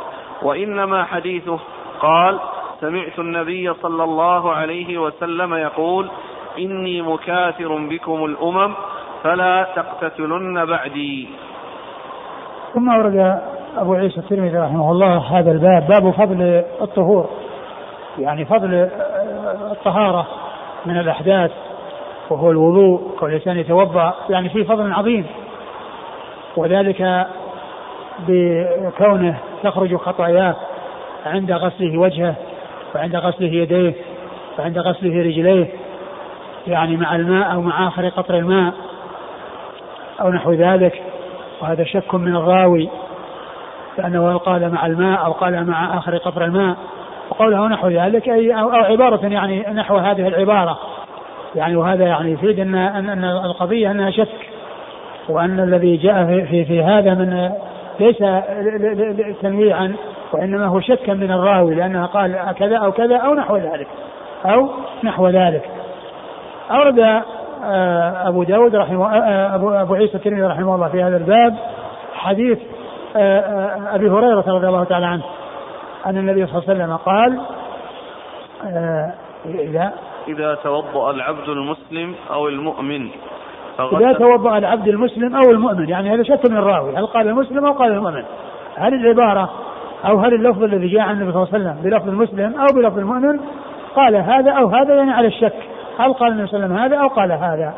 [0.42, 1.58] وإنما حديثه
[2.00, 2.40] قال
[2.80, 6.10] سمعت النبي صلى الله عليه وسلم يقول
[6.58, 8.74] إني مكاثر بكم الأمم
[9.22, 11.28] فلا تقتتلن بعدي.
[12.74, 17.28] ثم ورد أبو عيسى الترمذي رحمه الله هذا الباب باب فضل الطهور.
[18.18, 18.88] يعني فضل
[19.70, 20.26] الطهارة
[20.86, 21.50] من الأحداث
[22.30, 25.26] وهو الوضوء كل الإنسان يتوضأ يعني في فضل عظيم.
[26.56, 27.26] وذلك
[28.28, 30.56] بكونه تخرج خطاياه
[31.26, 32.34] عند غسله وجهه
[32.94, 33.94] وعند غسله يديه
[34.58, 35.66] وعند غسله رجليه
[36.66, 38.72] يعني مع الماء أو مع آخر قطر الماء
[40.20, 41.02] أو نحو ذلك.
[41.62, 42.88] وهذا شك من الراوي.
[43.98, 46.76] لأنه قال مع الماء أو قال مع آخر قطر الماء.
[47.30, 50.78] وقوله نحو ذلك أي أو, عبارة يعني نحو هذه العبارة.
[51.54, 54.28] يعني وهذا يعني يفيد أن أن القضية أنها شك
[55.28, 57.50] وأن الذي جاء في, في, في هذا من
[58.00, 58.18] ليس
[59.42, 59.94] تنويعا
[60.32, 63.86] وإنما هو شكا من الراوي لأنه قال كذا أو كذا أو نحو ذلك
[64.44, 64.68] أو
[65.04, 65.62] نحو ذلك.
[66.70, 67.22] أورد
[67.64, 71.56] آه، أبو داود رحمه آه، أبو, أبو عيسى الترمذي رحمه الله في هذا الباب
[72.14, 72.58] حديث
[73.16, 75.22] آه، أبي هريرة رضي الله تعالى عنه
[76.06, 77.40] أن النبي صلى الله عليه وسلم قال
[79.46, 79.92] إذا
[80.28, 83.10] إذا توضأ العبد المسلم أو المؤمن
[83.92, 87.72] إذا توضأ العبد المسلم أو المؤمن يعني هذا شك من الراوي هل قال المسلم أو
[87.72, 88.24] قال المؤمن؟
[88.76, 89.50] هل العبارة
[90.04, 92.98] أو هل اللفظ الذي جاء عن النبي صلى الله عليه وسلم بلفظ المسلم أو بلفظ
[92.98, 93.40] المؤمن
[93.96, 95.54] قال هذا أو هذا يعني على الشك
[95.98, 97.74] هل قال النبي صلى الله عليه وسلم هذا أو قال هذا؟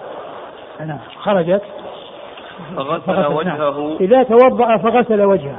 [0.86, 1.62] نعم خرجت.
[2.76, 3.96] فغسل وجهه نعم.
[4.00, 5.56] إذا توضأ فغسل وجهه.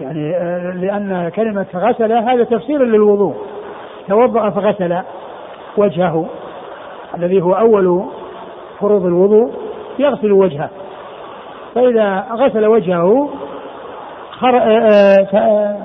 [0.00, 3.36] يعني آه، لأن كلمة غسل هذا تفسير للوضوء.
[4.08, 4.98] توضأ فغسل
[5.76, 6.26] وجهه
[7.14, 8.04] الذي هو أول
[8.80, 9.52] فروض الوضوء
[9.98, 10.70] يغسل وجهه.
[11.74, 13.28] فإذا غسل وجهه
[14.42, 15.76] آه، آه،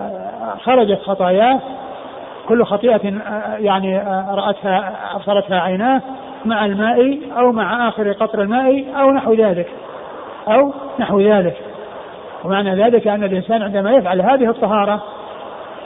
[0.64, 1.60] خرجت خطاياه.
[2.48, 3.14] كل خطيئة
[3.58, 3.98] يعني
[4.30, 6.02] رأتها أبصرتها عيناه
[6.46, 9.68] مع الماء أو مع آخر قطر الماء أو نحو ذلك.
[10.48, 11.56] أو نحو ذلك.
[12.44, 15.04] ومعنى ذلك أن الإنسان عندما يفعل هذه الطهارة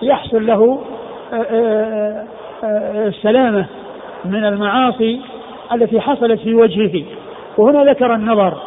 [0.02, 0.80] يحصل له
[1.34, 2.26] آه، آه،
[2.64, 3.66] آه، السلامة
[4.26, 5.22] من المعاصي
[5.74, 7.04] التي حصلت في وجهه.
[7.58, 8.58] وهنا ذكر النظر.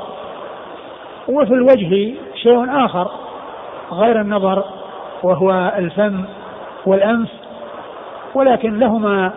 [1.28, 3.10] وفي الوجه شيء آخر
[3.92, 4.64] غير النظر
[5.22, 6.24] وهو الفم
[6.86, 7.28] والأنف.
[8.34, 9.32] ولكن لهما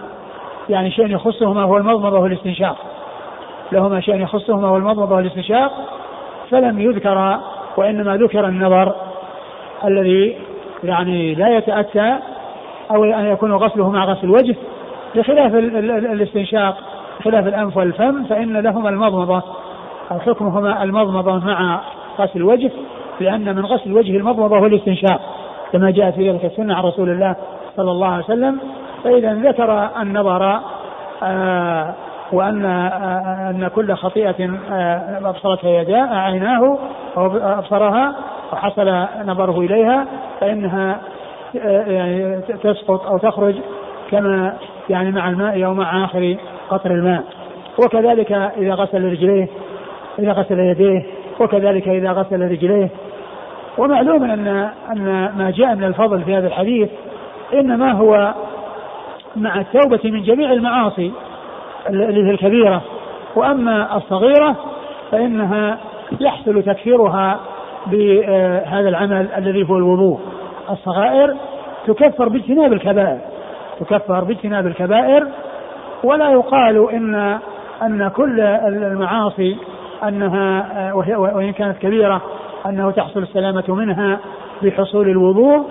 [0.70, 2.78] يعني شيء يخصهما هو المضمضة والاستنشاق.
[3.72, 5.72] لهما شيء يخصهما هو المضمضة والاستنشاق.
[6.54, 7.40] فلم يذكر
[7.78, 8.96] وإنما ذكر النظر
[9.86, 10.38] الذي
[10.84, 12.18] يعني لا يتأتى
[12.92, 14.56] أو أن يكون غسله مع غسل الوجه
[15.16, 16.78] بخلاف الاستنشاق
[17.24, 19.44] خلاف الأنف والفم فإن لهما المضمضة
[20.12, 21.82] أو حكمهما المضمضة مع
[22.20, 22.72] غسل الوجه
[23.20, 25.22] لأن من غسل الوجه المضمضة والاستنشاق
[25.72, 27.36] كما جاء في ذلك السنة عن رسول الله
[27.78, 28.60] صلى الله عليه وسلم
[29.04, 30.60] فإذا ذكر النظر
[31.24, 31.94] آه
[32.32, 36.78] وأن أن كل خطيئة آه أبصرتها يداه عيناه
[37.18, 38.16] أو أبصرها
[38.54, 40.08] وحصل نظره إليها
[40.40, 41.00] فإنها
[41.62, 43.56] آه، يعني تسقط أو تخرج
[44.12, 44.58] كما
[44.90, 46.38] يعني مع الماء أو مع آخر
[46.70, 47.24] قطر الماء.
[47.86, 49.48] وكذلك إذا غسل رجليه
[50.20, 51.06] إذا غسل يديه
[51.40, 52.90] وكذلك إذا غسل رجليه.
[53.78, 54.48] ومعلوم أن
[54.92, 56.90] أن ما جاء من الفضل في هذا الحديث
[57.54, 58.34] إنما هو
[59.36, 61.12] مع التوبة من جميع المعاصي.
[61.90, 62.82] اللي هي الكبيرة.
[63.36, 64.56] وأما الصغيرة
[65.12, 65.78] فإنها
[66.20, 67.40] يحصل تكفيرها
[67.88, 70.20] بهذا العمل الذي هو الوضوء.
[70.70, 71.36] الصغائر
[71.88, 73.20] تكفر باجتناب الكبائر.
[73.80, 75.28] تكفر باجتناب الكبائر.
[76.04, 77.40] ولا يقال ان
[77.84, 79.58] أن كل المعاصي
[80.08, 82.22] أنها وإن كانت كبيرة
[82.66, 84.20] أنه تحصل السلامة منها
[84.64, 85.66] بحصول الوضوء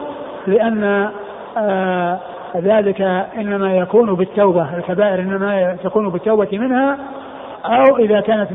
[0.46, 1.10] لأن
[1.58, 2.18] آه،
[2.56, 3.00] ذلك
[3.38, 6.98] إنما يكون بالتوبة الكبائر إنما تكون بالتوبة منها
[7.64, 8.48] أو إذا كانت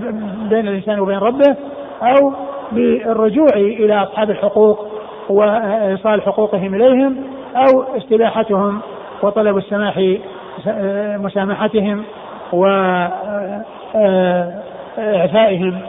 [0.50, 1.56] بين الإنسان وبين ربه
[2.02, 2.34] أو
[2.72, 4.88] بالرجوع إلى أصحاب الحقوق
[5.30, 7.16] وايصال حقوقهم إليهم
[7.56, 8.82] أو استباحتهم
[9.24, 10.18] وطلب السماح
[11.18, 12.04] مسامحتهم
[14.98, 15.80] واعفائهم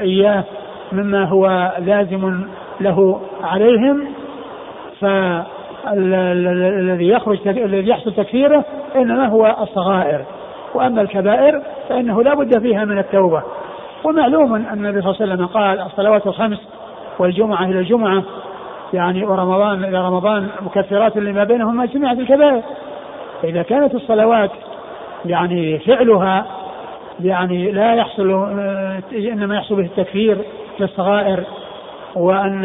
[0.00, 0.44] إياه
[0.92, 2.44] مما هو لازم
[2.80, 4.04] له عليهم.
[5.86, 8.64] فالذي يخرج الذي يحصل تكفيره
[8.96, 10.24] إنما هو الصغائر.
[10.74, 13.42] وأما الكبائر فإنه لا بد فيها من التوبة.
[14.04, 16.58] ومعلوم أن النبي صلى الله عليه وسلم قال الصلوات الخمس
[17.18, 18.22] والجمعة إلى الجمعة
[18.92, 22.62] يعني ورمضان إلى رمضان مكفرات لما بينهما جميعا الكبائر.
[23.42, 24.50] فإذا كانت الصلوات
[25.24, 26.46] يعني فعلها
[27.20, 28.30] يعني لا يحصل
[29.12, 30.38] إنما يحصل به التكفير
[30.80, 31.44] للصغائر
[32.16, 32.64] وان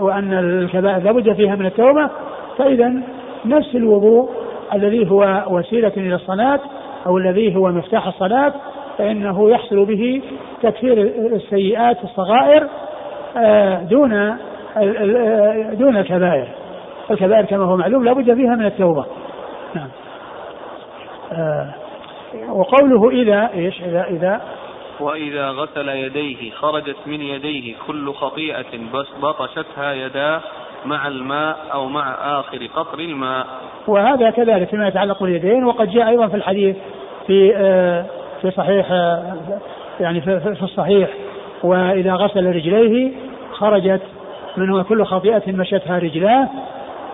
[0.00, 2.10] وأن الكبائر لابد فيها من التوبة
[2.58, 3.02] فإذا
[3.44, 4.30] نفس الوضوء
[4.74, 6.60] الذي هو وسيلة إلى الصلاة
[7.06, 8.52] أو الذي هو مفتاح الصلاة
[8.98, 10.22] فإنه يحصل به
[10.62, 10.92] تكفير
[11.36, 12.68] السيئات الصغائر
[13.36, 16.48] آه، دون آه، دون الكبائر.
[17.10, 19.04] الكبائر كما هو معلوم لابد فيها من التوبة.
[19.74, 19.88] نعم.
[21.32, 21.74] آه،
[22.48, 24.40] وقوله إذا إيش؟ إذا إذا.
[25.00, 28.64] وإذا غسل يديه خرجت من يديه كل خطيئة
[29.22, 30.40] بطشتها يداه
[30.86, 33.46] مع الماء أو مع آخر قطر الماء.
[33.86, 36.76] وهذا كذلك فيما يتعلق باليدين وقد جاء أيضا في الحديث
[37.26, 37.52] في
[38.42, 38.90] في صحيح
[40.00, 41.08] يعني في الصحيح
[41.62, 43.12] وإذا غسل رجليه
[43.52, 44.02] خرجت
[44.56, 46.48] منه كل خطيئة مشتها رجلاه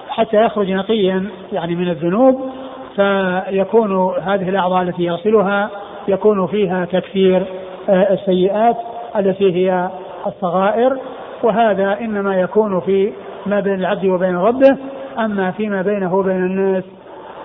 [0.08, 2.50] حتى يخرج نقيا يعني من الذنوب
[2.96, 5.70] فيكون هذه الأعضاء التي يغسلها
[6.08, 7.44] يكون فيها تكفير
[7.88, 8.76] آه، السيئات
[9.16, 9.88] التي هي
[10.26, 10.96] الصغائر
[11.42, 13.12] وهذا إنما يكون في
[13.47, 14.76] ما بين العبد وبين ربه
[15.18, 16.84] أما فيما بينه وبين الناس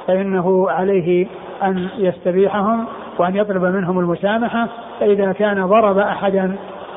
[0.07, 1.27] فإنه عليه
[1.63, 2.85] أن يستبيحهم
[3.17, 4.67] وأن يطلب منهم المسامحة
[4.99, 6.55] فإذا كان ضرب أحدا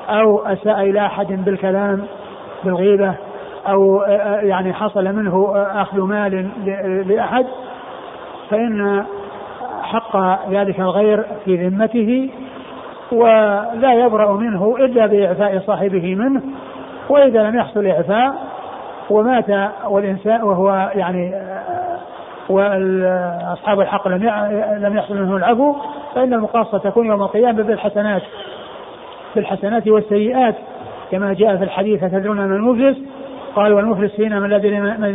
[0.09, 2.05] أو أساء إلى أحد بالكلام
[2.65, 3.15] بالغيبة
[3.69, 4.03] أو
[4.43, 6.49] يعني حصل منه أخذ مال
[7.09, 7.47] لأحد
[8.51, 9.05] فإن
[9.83, 10.17] حق
[10.51, 12.31] ذلك الغير في ذمته
[13.13, 16.43] ولا يبرأ منه إلا بإعفاء صاحبه منه
[17.09, 18.35] وإذا لم يحصل إعفاء
[19.11, 21.35] ومات والإنسان وهو يعني
[22.49, 24.23] وأصحاب الحق لم
[24.81, 25.75] لم يحصل منهم العفو
[26.15, 28.23] فإن المقاصة تكون يوم القيامة بالحسنات
[29.37, 30.55] بالحسنات والسيئات.
[31.11, 32.99] كما جاء في الحديث تدرون من المفلس؟
[33.57, 34.49] قال والمفلس فينا من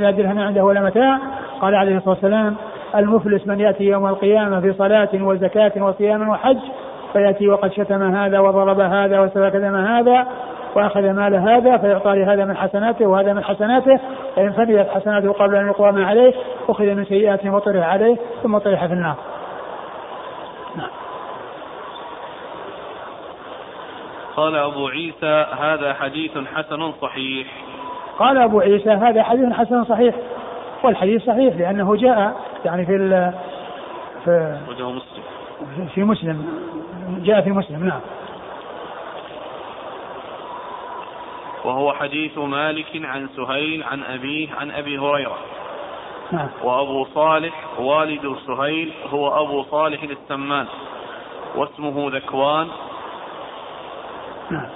[0.02, 1.20] لا درهم عنده ولا متاع.
[1.62, 2.56] قال عليه الصلاة والسلام
[2.96, 6.60] المفلس من يأتي يوم القيامة في صلاة وزكاة وصيام وحج
[7.14, 10.28] فيأتي وقد شتم هذا وضرب هذا وسفك دم هذا.
[10.76, 14.00] وأخذ مال هذا فيعطى لهذا من حسناته وهذا من حسناته
[14.36, 16.34] فإن فنيت حسناته قبل أن يقوم عليه
[16.70, 19.16] أخذ من سيئاته وطرح عليه ثم طرح في النار.
[20.76, 20.90] نعم.
[24.36, 27.48] قال أبو عيسى هذا حديث حسن صحيح.
[28.20, 30.16] قال أبو عيسى هذا حديث حسن صحيح.
[30.84, 33.34] والحديث صحيح لأنه جاء يعني في ال
[34.26, 35.02] في مسلم.
[35.96, 36.46] في مسلم.
[37.24, 38.00] جاء في مسلم نعم.
[41.66, 45.38] وهو حديث مالك عن سهيل عن أبيه عن أبي هريرة.
[46.32, 46.50] نعم.
[46.64, 50.68] وأبو صالح والد سهيل هو أبو صالح السمان.
[51.56, 52.68] واسمه ذكوان.
[54.52, 54.70] نعم.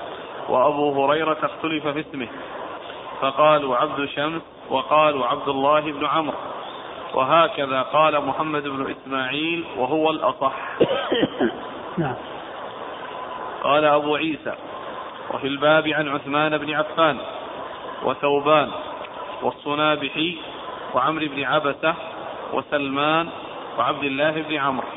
[0.49, 2.27] وأبو هريرة اختلف في اسمه.
[3.21, 6.37] فقالوا عبد شمس وقالوا عبد الله بن عمرو.
[7.13, 10.53] وهكذا قال محمد بن إسماعيل وهو الأصح.
[11.97, 12.15] نعم.
[13.63, 14.53] قال أبو عيسى.
[15.33, 17.17] وفي الباب عن عثمان بن عفان
[18.03, 18.69] وثوبان
[19.43, 20.37] والصنابحي
[20.93, 21.93] وعمرو بن عبسة
[22.53, 23.27] وسلمان
[23.79, 24.87] وعبد الله بن عمرو.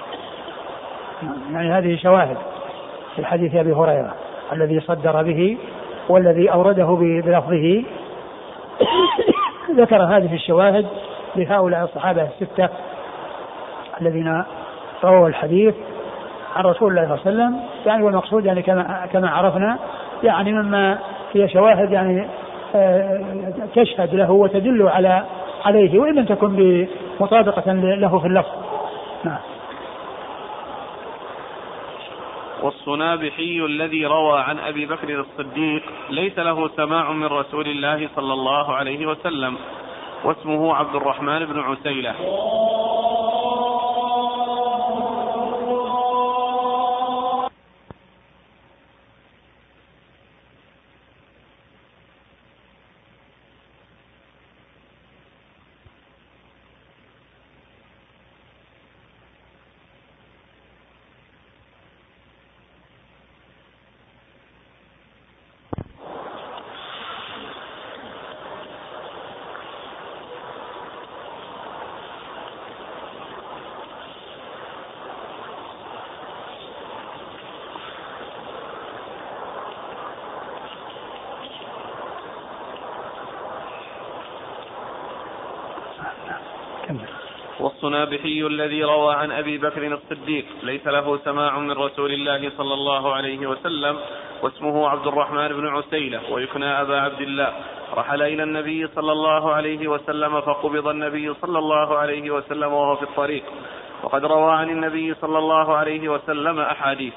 [1.53, 2.37] يعني هذه شواهد
[3.17, 4.15] في حديث أبي هريرة
[4.53, 5.59] الذي صدر به
[6.09, 7.85] والذي أورده بلفظه.
[9.81, 10.87] ذكر هذه الشواهد
[11.37, 12.69] لهؤلاء الصحابة الستة
[14.01, 14.45] الذين
[15.05, 15.75] رووا الحديث
[16.57, 17.61] عن رسول الله صلى الله عليه وسلم.
[17.87, 19.79] يعني والمقصود يعني كما كما عرفنا
[20.23, 20.99] يعني مما
[21.33, 22.27] هي شواهد يعني
[22.75, 25.25] آه، تشهد له وتدل على
[25.65, 28.53] عليه وإن لم تكن بمطابقة له في اللفظ.
[29.25, 29.39] نعم.
[32.63, 38.75] والصنابحي الذي روى عن أبي بكر الصديق ليس له سماع من رسول الله صلى الله
[38.75, 39.57] عليه وسلم
[40.25, 42.15] واسمه عبد الرحمن بن عسيلة
[87.81, 93.15] والصنابحي الذي روى عن أبي بكر الصديق ليس له سماع من رسول الله صلى الله
[93.15, 93.99] عليه وسلم
[94.43, 97.53] واسمه عبد الرحمن بن عسيلة ويكنى أبا عبد الله.
[97.95, 103.03] رحل إلى النبي صلى الله عليه وسلم فقبض النبي صلى الله عليه وسلم وهو في
[103.03, 103.45] الطريق.
[104.03, 107.15] وقد روى عن النبي صلى الله عليه وسلم أحاديث.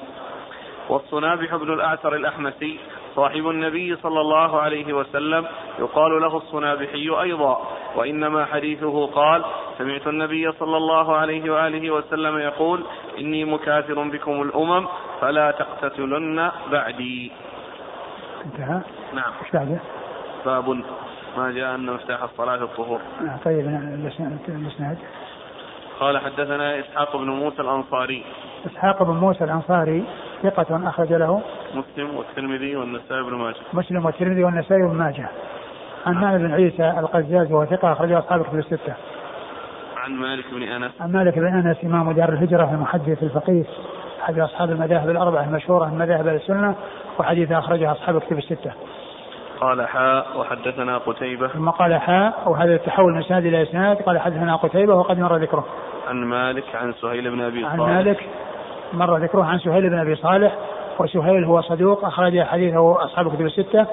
[0.88, 2.78] والصنابح بن الأعتر الأحمسي
[3.16, 5.46] صاحب النبي صلى الله عليه وسلم
[5.78, 7.68] يقال له الصنابحي أيضا.
[7.96, 9.44] وإنما حديثه قال
[9.78, 12.84] سمعت النبي صلى الله عليه وآله وسلم يقول
[13.18, 14.86] إني مكافر بكم الأمم
[15.20, 17.32] فلا تقتتلن بعدي.
[18.44, 18.80] انتهى؟
[19.14, 19.32] نعم.
[19.42, 19.78] إيش بعده؟
[20.46, 20.68] باب
[21.36, 23.00] ما جاء أن مفتاح الصلاة الطهور.
[23.20, 23.60] نعم طيب
[24.48, 24.98] الإسناد
[26.00, 28.24] قال حدثنا إسحاق بن موسى الأنصاري.
[28.66, 30.04] إسحاق بن موسى الأنصاري
[30.42, 31.42] ثقة أخرج له
[31.74, 33.56] مسلم والترمذي والنسائي بن ماجه.
[33.72, 35.28] مسلم والترمذي والنسائي بن ماجه.
[36.06, 38.94] عن مالك بن عيسى القزاز وهو ثقة أخرجه أصحاب الكتب الستة.
[40.04, 43.64] عن مالك بن أنس عن مالك بن أنس إمام دار الهجرة المحدث الفقيه
[44.22, 46.74] احد أصحاب المذاهب الأربعة المشهورة من مذاهب السنة
[47.18, 48.72] وحديث أخرجه أصحاب الكتب الستة.
[49.60, 54.56] قال حاء وحدثنا قتيبة ثم قال حاء وهذا التحول من إسناد إلى إسناد قال حدثنا
[54.56, 55.64] قتيبة وقد مر ذكره.
[56.08, 57.72] عن مالك عن سهيل بن أبي صالح.
[57.72, 58.28] عن مالك
[58.92, 60.58] مر ذكره عن سهيل بن أبي صالح
[60.98, 63.86] وسهيل هو صدوق أخرج حديثه أصحاب الكتب الستة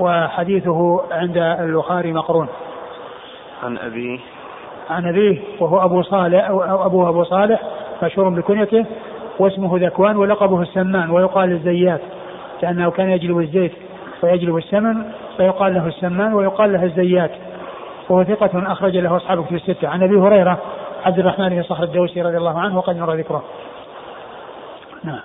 [0.00, 2.48] وحديثه عند البخاري مقرون.
[3.62, 4.18] عن ابيه
[4.90, 7.62] عن أبيه وهو أبو صالح أو أبوه أبو صالح
[8.02, 8.86] مشهور بكنيته
[9.38, 12.00] واسمه ذكوان ولقبه السمان ويقال الزيات
[12.62, 13.72] لأنه كان يجلب الزيت
[14.22, 15.04] ويجلب السمن
[15.36, 17.30] فيقال له السمان ويقال له الزيات.
[18.08, 19.88] وهو ثقة أخرج له أصحاب في الستة.
[19.88, 20.58] عن أبي هريرة
[21.04, 23.44] عبد الرحمن بن صخر الدوسي رضي الله عنه وقد مر ذكره.
[25.04, 25.20] نعم.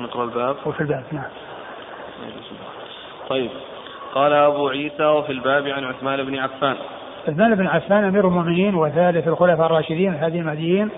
[0.00, 0.56] نقرأ الباب.
[0.66, 1.45] وفي الباب نعم.
[3.28, 3.50] طيب.
[4.14, 6.76] قال أبو عيسى وفي الباب عن عثمان بن عفان.
[7.28, 10.90] عثمان بن عفان أمير المؤمنين وثالث الخلفاء الراشدين الهادي المهديين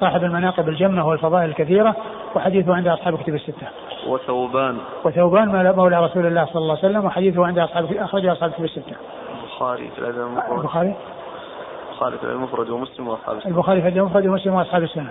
[0.00, 1.96] صاحب المناقب الجمة والفضائل الكثيرة
[2.34, 3.68] وحديثه عند أصحاب كتب الستة.
[4.06, 4.78] وثوبان.
[5.04, 8.96] وثوبان مولى رسول الله صلى الله عليه وسلم وحديثه عند أصحاب أخرج أصحاب كتب الستة.
[9.42, 10.58] البخاري في الأدب المفرد.
[10.58, 10.94] البخاري؟
[11.90, 13.52] البخاري في الأدب المفرد ومسلم وأصحاب السنة.
[13.52, 15.10] البخاري في الأدب المفرد ومسلم وأصحاب السنة.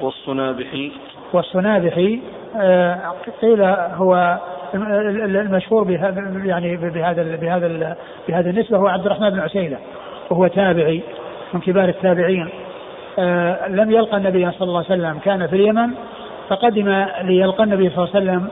[0.00, 0.92] والصنابحي.
[1.32, 2.20] والصنابحي
[3.42, 3.62] قيل
[3.94, 4.38] هو
[4.74, 7.96] المشهور بهذا يعني بهذا بهذا
[8.28, 9.78] بهذا النسبة هو عبد الرحمن بن عسيلة
[10.30, 11.02] وهو تابعي
[11.54, 12.48] من كبار التابعين.
[13.18, 15.90] آه، لم يلقى النبي صلى الله عليه وسلم كان في اليمن
[16.48, 18.48] فقدم ليلقى النبي صلى الله عليه وسلم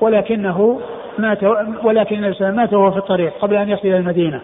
[0.00, 0.80] ولكنه
[1.18, 1.42] مات
[1.84, 4.40] ولكن النبي صلى الله عليه وسلم مات وهو في الطريق قبل أن يصل إلى المدينة.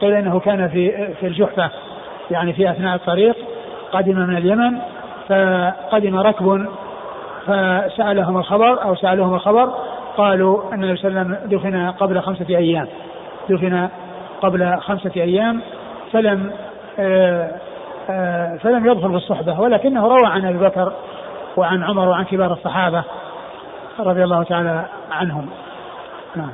[0.00, 1.70] قيل إنه كان في في الجحفة
[2.30, 3.36] يعني في أثناء الطريق
[3.92, 4.78] قدم من اليمن
[5.28, 6.66] فقدم ركب
[7.46, 9.74] فسألهم الخبر أو سالهم الخبر
[10.16, 12.88] قالوا أن النبي صلى الله عليه وسلم دفن قبل خمسة أيام.
[13.48, 13.88] دفن
[14.42, 15.60] قبل خمسة أيام
[16.12, 16.52] فلم
[16.98, 17.50] آه،
[18.10, 19.60] آه، فلم يدخل في الصحبة.
[19.60, 20.92] ولكنه روى عن أبي بكر
[21.56, 23.04] وعن عمر وعن كبار الصحابة
[23.98, 25.46] رضي الله تعالى عنهم.
[26.36, 26.52] نعم.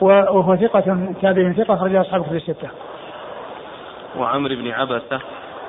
[0.00, 2.68] وهو ثقة تابع ثقة أخرج أصحاب كتب الستة.
[4.18, 5.20] وعمر بن عبسة.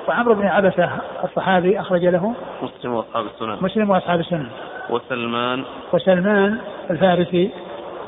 [0.08, 0.90] وعمرو بن عبسة
[1.24, 3.58] الصحابي أخرج له مسلم وأصحاب السنن.
[3.60, 4.48] مسلم وأصحاب السنن.
[4.90, 5.64] وسلمان.
[5.92, 6.58] وسلمان
[6.90, 7.50] الفارسي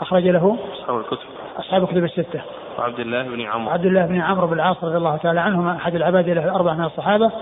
[0.01, 1.29] أخرج له أصحاب الكتب.
[1.59, 2.41] أصحاب الكتب الستة.
[2.79, 3.71] وعبد الله بن عمرو.
[3.71, 6.85] عبد الله بن عمرو بن العاص رضي الله تعالى عنهما أحد العباد له الأربعة من
[6.85, 7.33] الصحابة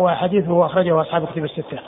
[0.00, 1.78] وحديثه أخرجه أصحاب الكتب الستة.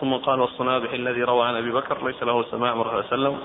[0.00, 3.36] ثم قال والصنابح الذي روى عن أبي بكر ليس له سماع من صلى الله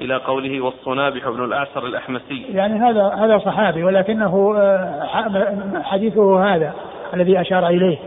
[0.00, 2.44] إلى قوله والصنابح بن الأعسر الأحمسي.
[2.52, 6.74] يعني هذا هذا صحابي ولكنه آه، حديثه هذا
[7.14, 7.98] الذي أشار إليه.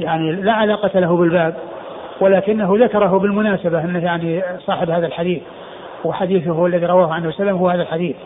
[0.00, 1.54] يعني لا علاقة له بالباب
[2.20, 5.42] ولكنه ذكره بالمناسبة أنه يعني صاحب هذا الحديث
[6.04, 8.16] وحديثه الذي رواه عنه وسلم هو هذا الحديث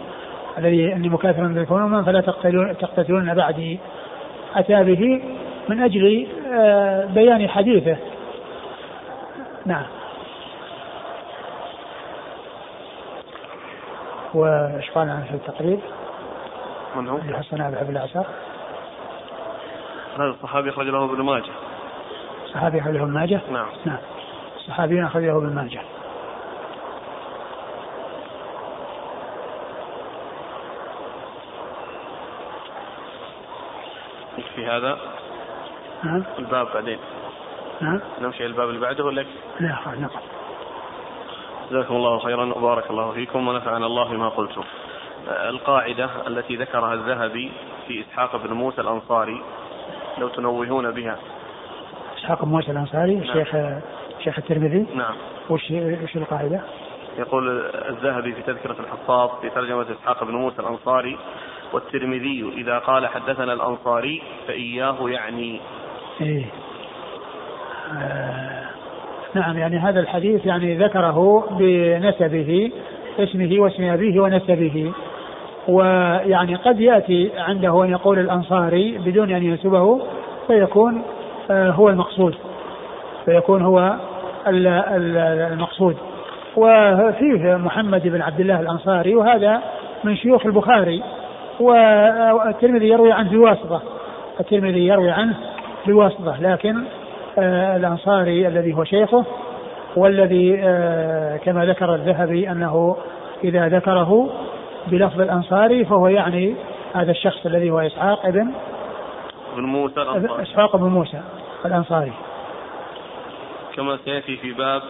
[0.59, 2.21] الذي إني مكاثر بكم فلا
[2.81, 3.79] تقتلون بعدي
[4.57, 5.23] أتى به
[5.69, 7.97] من أجل آه، بيان حديثه
[9.67, 9.85] نعم
[14.35, 15.81] وايش قال عنه في التقريب؟
[16.97, 18.27] من هو؟ اللي حصلنا بحب العسر
[20.17, 21.53] هذا الصحابي أخرج له ابن ماجه.
[22.55, 23.67] صحابي أخرج له ابن ماجه؟ نعم.
[23.85, 23.99] نعم.
[24.69, 25.81] صحابي أخرج له ابن ماجه.
[34.55, 34.99] في هذا
[36.05, 36.25] نعم.
[36.39, 36.99] الباب بعدين.
[37.81, 38.01] نعم.
[38.21, 39.25] نمشي الباب اللي بعده ولا؟
[39.61, 40.21] لا خلاص نقل
[41.71, 44.63] جزاكم الله خيرا وبارك الله فيكم ونفعنا الله بما قلتم.
[45.29, 47.53] القاعدة التي ذكرها الذهبي
[47.89, 49.43] في إسحاق بن موسى الأنصاري
[50.19, 51.19] لو تنوهون بها.
[52.19, 53.23] إسحاق بن موسى الأنصاري نعم.
[53.23, 53.55] الشيخ
[54.19, 55.15] الشيخ الترمذي نعم.
[55.51, 55.71] وش
[56.03, 56.61] وش القاعدة؟
[57.19, 61.19] يقول الذهبي في تذكرة الحفاظ في ترجمة إسحاق بن موسى الأنصاري
[61.73, 65.61] والترمذي إذا قال حدثنا الأنصاري فإياه يعني
[66.21, 66.45] إيه
[67.93, 68.48] آه
[69.35, 72.71] نعم يعني هذا الحديث يعني ذكره بنسبه
[73.19, 74.93] اسمه واسم أبيه ونسبه.
[75.69, 80.01] ويعني قد يأتي عنده أن يقول الأنصاري بدون أن ينسبه
[80.47, 81.03] فيكون
[81.51, 82.35] آه هو المقصود.
[83.25, 83.97] فيكون هو
[84.47, 85.17] ال- ال-
[85.53, 85.97] المقصود.
[86.57, 89.61] وفيه محمد بن عبد الله الأنصاري وهذا
[90.05, 91.03] من شيوخ البخاري.
[91.61, 93.83] والترمذي يروي عنه بواسطة.
[94.41, 95.35] الترمذي يروي عنه
[95.87, 96.77] بواسطة لكن
[97.77, 99.25] الأنصاري الذي هو شيخه
[99.97, 102.97] والذي آه كما ذكر الذهبي أنه
[103.45, 104.31] إذا ذكره
[104.87, 106.55] بلفظ الأنصاري فهو يعني
[106.95, 108.51] هذا الشخص الذي هو إسحاق ابن
[109.57, 110.43] بن موسى الأنصاري.
[110.43, 111.21] إسحاق بن موسى
[111.65, 112.13] الأنصاري.
[113.77, 114.83] كما سيأتي في باب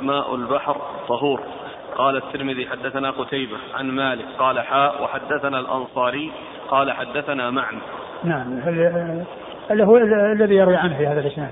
[0.00, 0.76] ماء البحر
[1.08, 1.40] طهور.
[1.96, 5.02] قال الترمذي حدثنا قتيبة عن مالك قال حاء.
[5.02, 6.30] وحدثنا الأنصاري
[6.68, 7.78] قال حدثنا معن.
[8.24, 9.24] نعم ال-
[9.70, 9.96] اللي هو
[10.32, 11.50] الذي يروي عنه في هذا الإسناد؟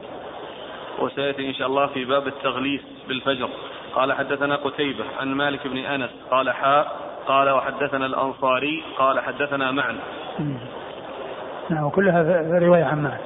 [0.98, 3.48] وسيأتي إن شاء الله في باب التغليس بالفجر.
[3.94, 9.98] قال حدثنا قتيبة عن مالك بن أنس قال حاء قال وحدثنا الأنصاري قال حدثنا معن.
[10.38, 10.58] مم.
[11.70, 13.20] نعم وكلها رواية عن مالك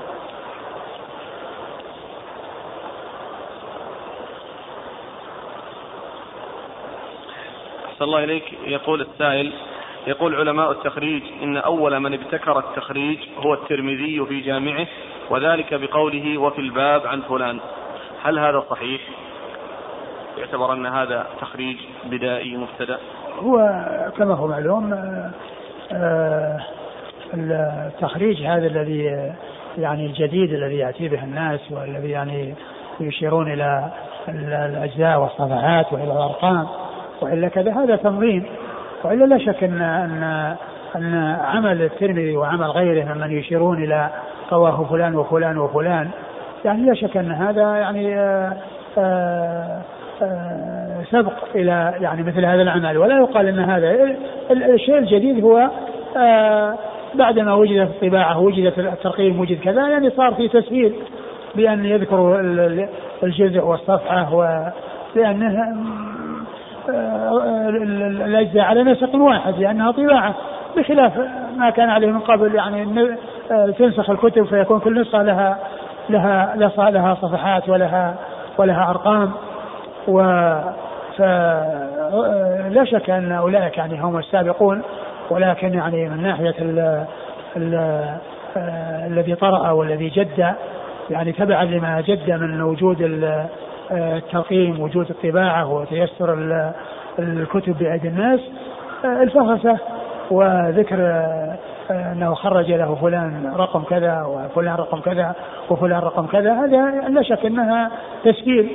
[7.86, 8.52] أحسن الله إليك.
[8.66, 9.52] يقول السائل
[10.06, 14.86] يقول علماء التخريج إن أول من ابتكر التخريج هو الترمذي في جامعه
[15.30, 17.58] وذلك بقوله وفي الباب عن فلان.
[18.22, 19.00] هل هذا صحيح؟
[20.38, 22.98] يعتبر أن هذا تخريج بدائي مبتدأ.
[23.38, 23.84] هو
[24.18, 25.30] كما هو معلوم آه،
[25.92, 26.60] آه،
[27.34, 29.32] التخريج هذا الذي
[29.78, 32.54] يعني الجديد الذي يأتي به الناس والذي يعني
[33.00, 33.90] يشيرون إلى
[34.28, 36.68] الأجزاء والصفحات وإلى الأرقام
[37.20, 38.46] وإلا كذا هذا تنظيم.
[39.06, 40.56] والا لا شك ان ان
[40.96, 44.10] إن عمل الترمذي وعمل غيره ممن يشيرون إلى
[44.52, 46.08] رواه فلان وفلان وفلان
[46.64, 48.56] يعني لا شك إن هذا يعني آه،
[48.98, 49.80] آه،
[50.22, 52.98] آه، سبق إلى يعني مثل هذا العمل.
[52.98, 54.16] ولا يقال إن هذا
[54.50, 55.70] الشيء الجديد هو
[57.14, 60.94] بعدما وجدت الطباعة وجدت الترقيم وجد كذا يعني صار في تسهيل
[61.54, 62.38] بأن يذكروا
[63.22, 65.76] الجزء والصفحة ولأنه
[66.88, 70.34] الأجزاء على نسق واحد لأنها طباعة
[70.76, 71.12] بخلاف
[71.56, 73.16] ما كان عليه من قبل يعني
[73.78, 75.58] تنسخ الكتب فيكون كل نسخة لها
[76.10, 76.56] لها
[76.90, 78.14] لها صفحات ولها
[78.58, 79.32] ولها أرقام.
[80.08, 80.20] و
[81.18, 84.82] فلا شك أن أولئك يعني هم السابقون
[85.30, 87.04] ولكن يعني من ناحية ال
[87.56, 88.04] ال
[89.06, 90.54] الذي طرأ والذي جد
[91.10, 93.02] يعني تبعا لما جد من وجود
[93.90, 96.34] الترقيم وجود الطباعة وتيسر
[97.18, 98.40] الكتب بايدي الناس
[99.04, 99.78] الفهرسه
[100.30, 101.24] وذكر
[101.90, 105.34] أنه خرج له فلان رقم كذا وفلان رقم كذا
[105.70, 107.90] وفلان رقم كذا هذا لا شك أنها
[108.24, 108.70] تسهيل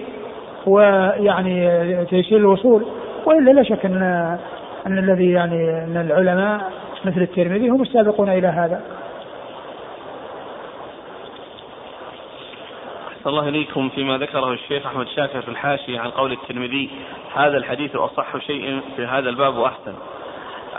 [0.67, 2.85] ويعني تيسير الوصول
[3.25, 4.01] وإلا لا شك ان
[4.87, 6.61] أن الذي يعني أن العلماء
[7.05, 8.81] مثل الترمذي هم السابقون إلى هذا.
[13.21, 16.89] أحسن الله إليكم فيما ذكره الشيخ أحمد شاكر في الحاشية عن قول الترمذي
[17.33, 19.93] هذا الحديث أصح شيء في هذا الباب وأحسن.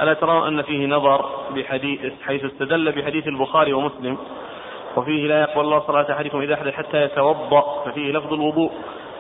[0.00, 4.16] ألا ترون أن فيه نظر بحديث حيث استدل بحديث البخاري ومسلم
[4.96, 8.72] وفيه لا يقبل الله صلاة أحدكم إذا أحدث حتى يتوضأ ففيه لفظ الوضوء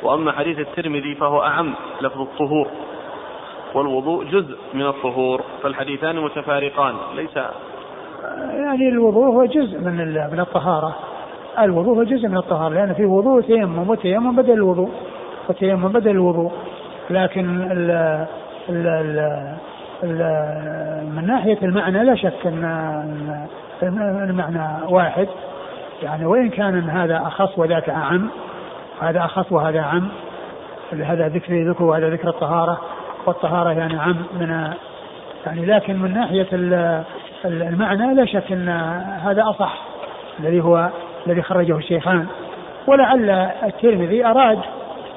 [0.02, 2.68] وأما حديث الترمذي فهو أعم لفظ الطهور
[3.74, 7.36] والوضوء جزء من الطهور فالحديثان متفارقان ليس
[8.50, 9.96] يعني الوضوء هو جزء من
[10.32, 11.11] من الطهارة.
[11.58, 14.90] الوضوء جزء من الطهارة لأن في وضوء تيمم وتيمم بدل الوضوء
[15.48, 16.52] وتيمم بدل الوضوء.
[17.10, 17.90] لكن ال
[18.68, 18.86] ال
[20.04, 23.46] ال من ناحية المعنى لا شك أن
[24.28, 25.28] المعنى واحد.
[26.02, 28.28] يعني وإن كان هذا أخص وذاك أعم
[29.00, 30.08] هذا أخص وهذا أعم.
[30.92, 32.80] هذا ذكر ذكر وهذا ذكر الطهارة
[33.26, 34.72] والطهارة يعني عم من
[35.46, 36.46] يعني لكن من ناحية
[37.44, 38.68] المعنى لا شك أن
[39.24, 39.82] هذا أصح
[40.40, 40.90] الذي هو
[41.26, 42.26] الذي خرجه الشيخان
[42.86, 43.30] ولعل
[43.62, 44.58] الترمذي أراد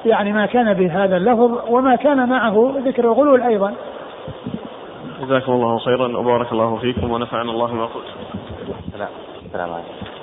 [0.04, 3.74] يعني ما كان بهذا اللفظ وما كان معه ذكر الغلول أيضا
[5.20, 8.04] جزاكم الله خيرا وبارك الله فيكم ونفعنا الله بما قلت.
[9.46, 10.15] السلام عليكم.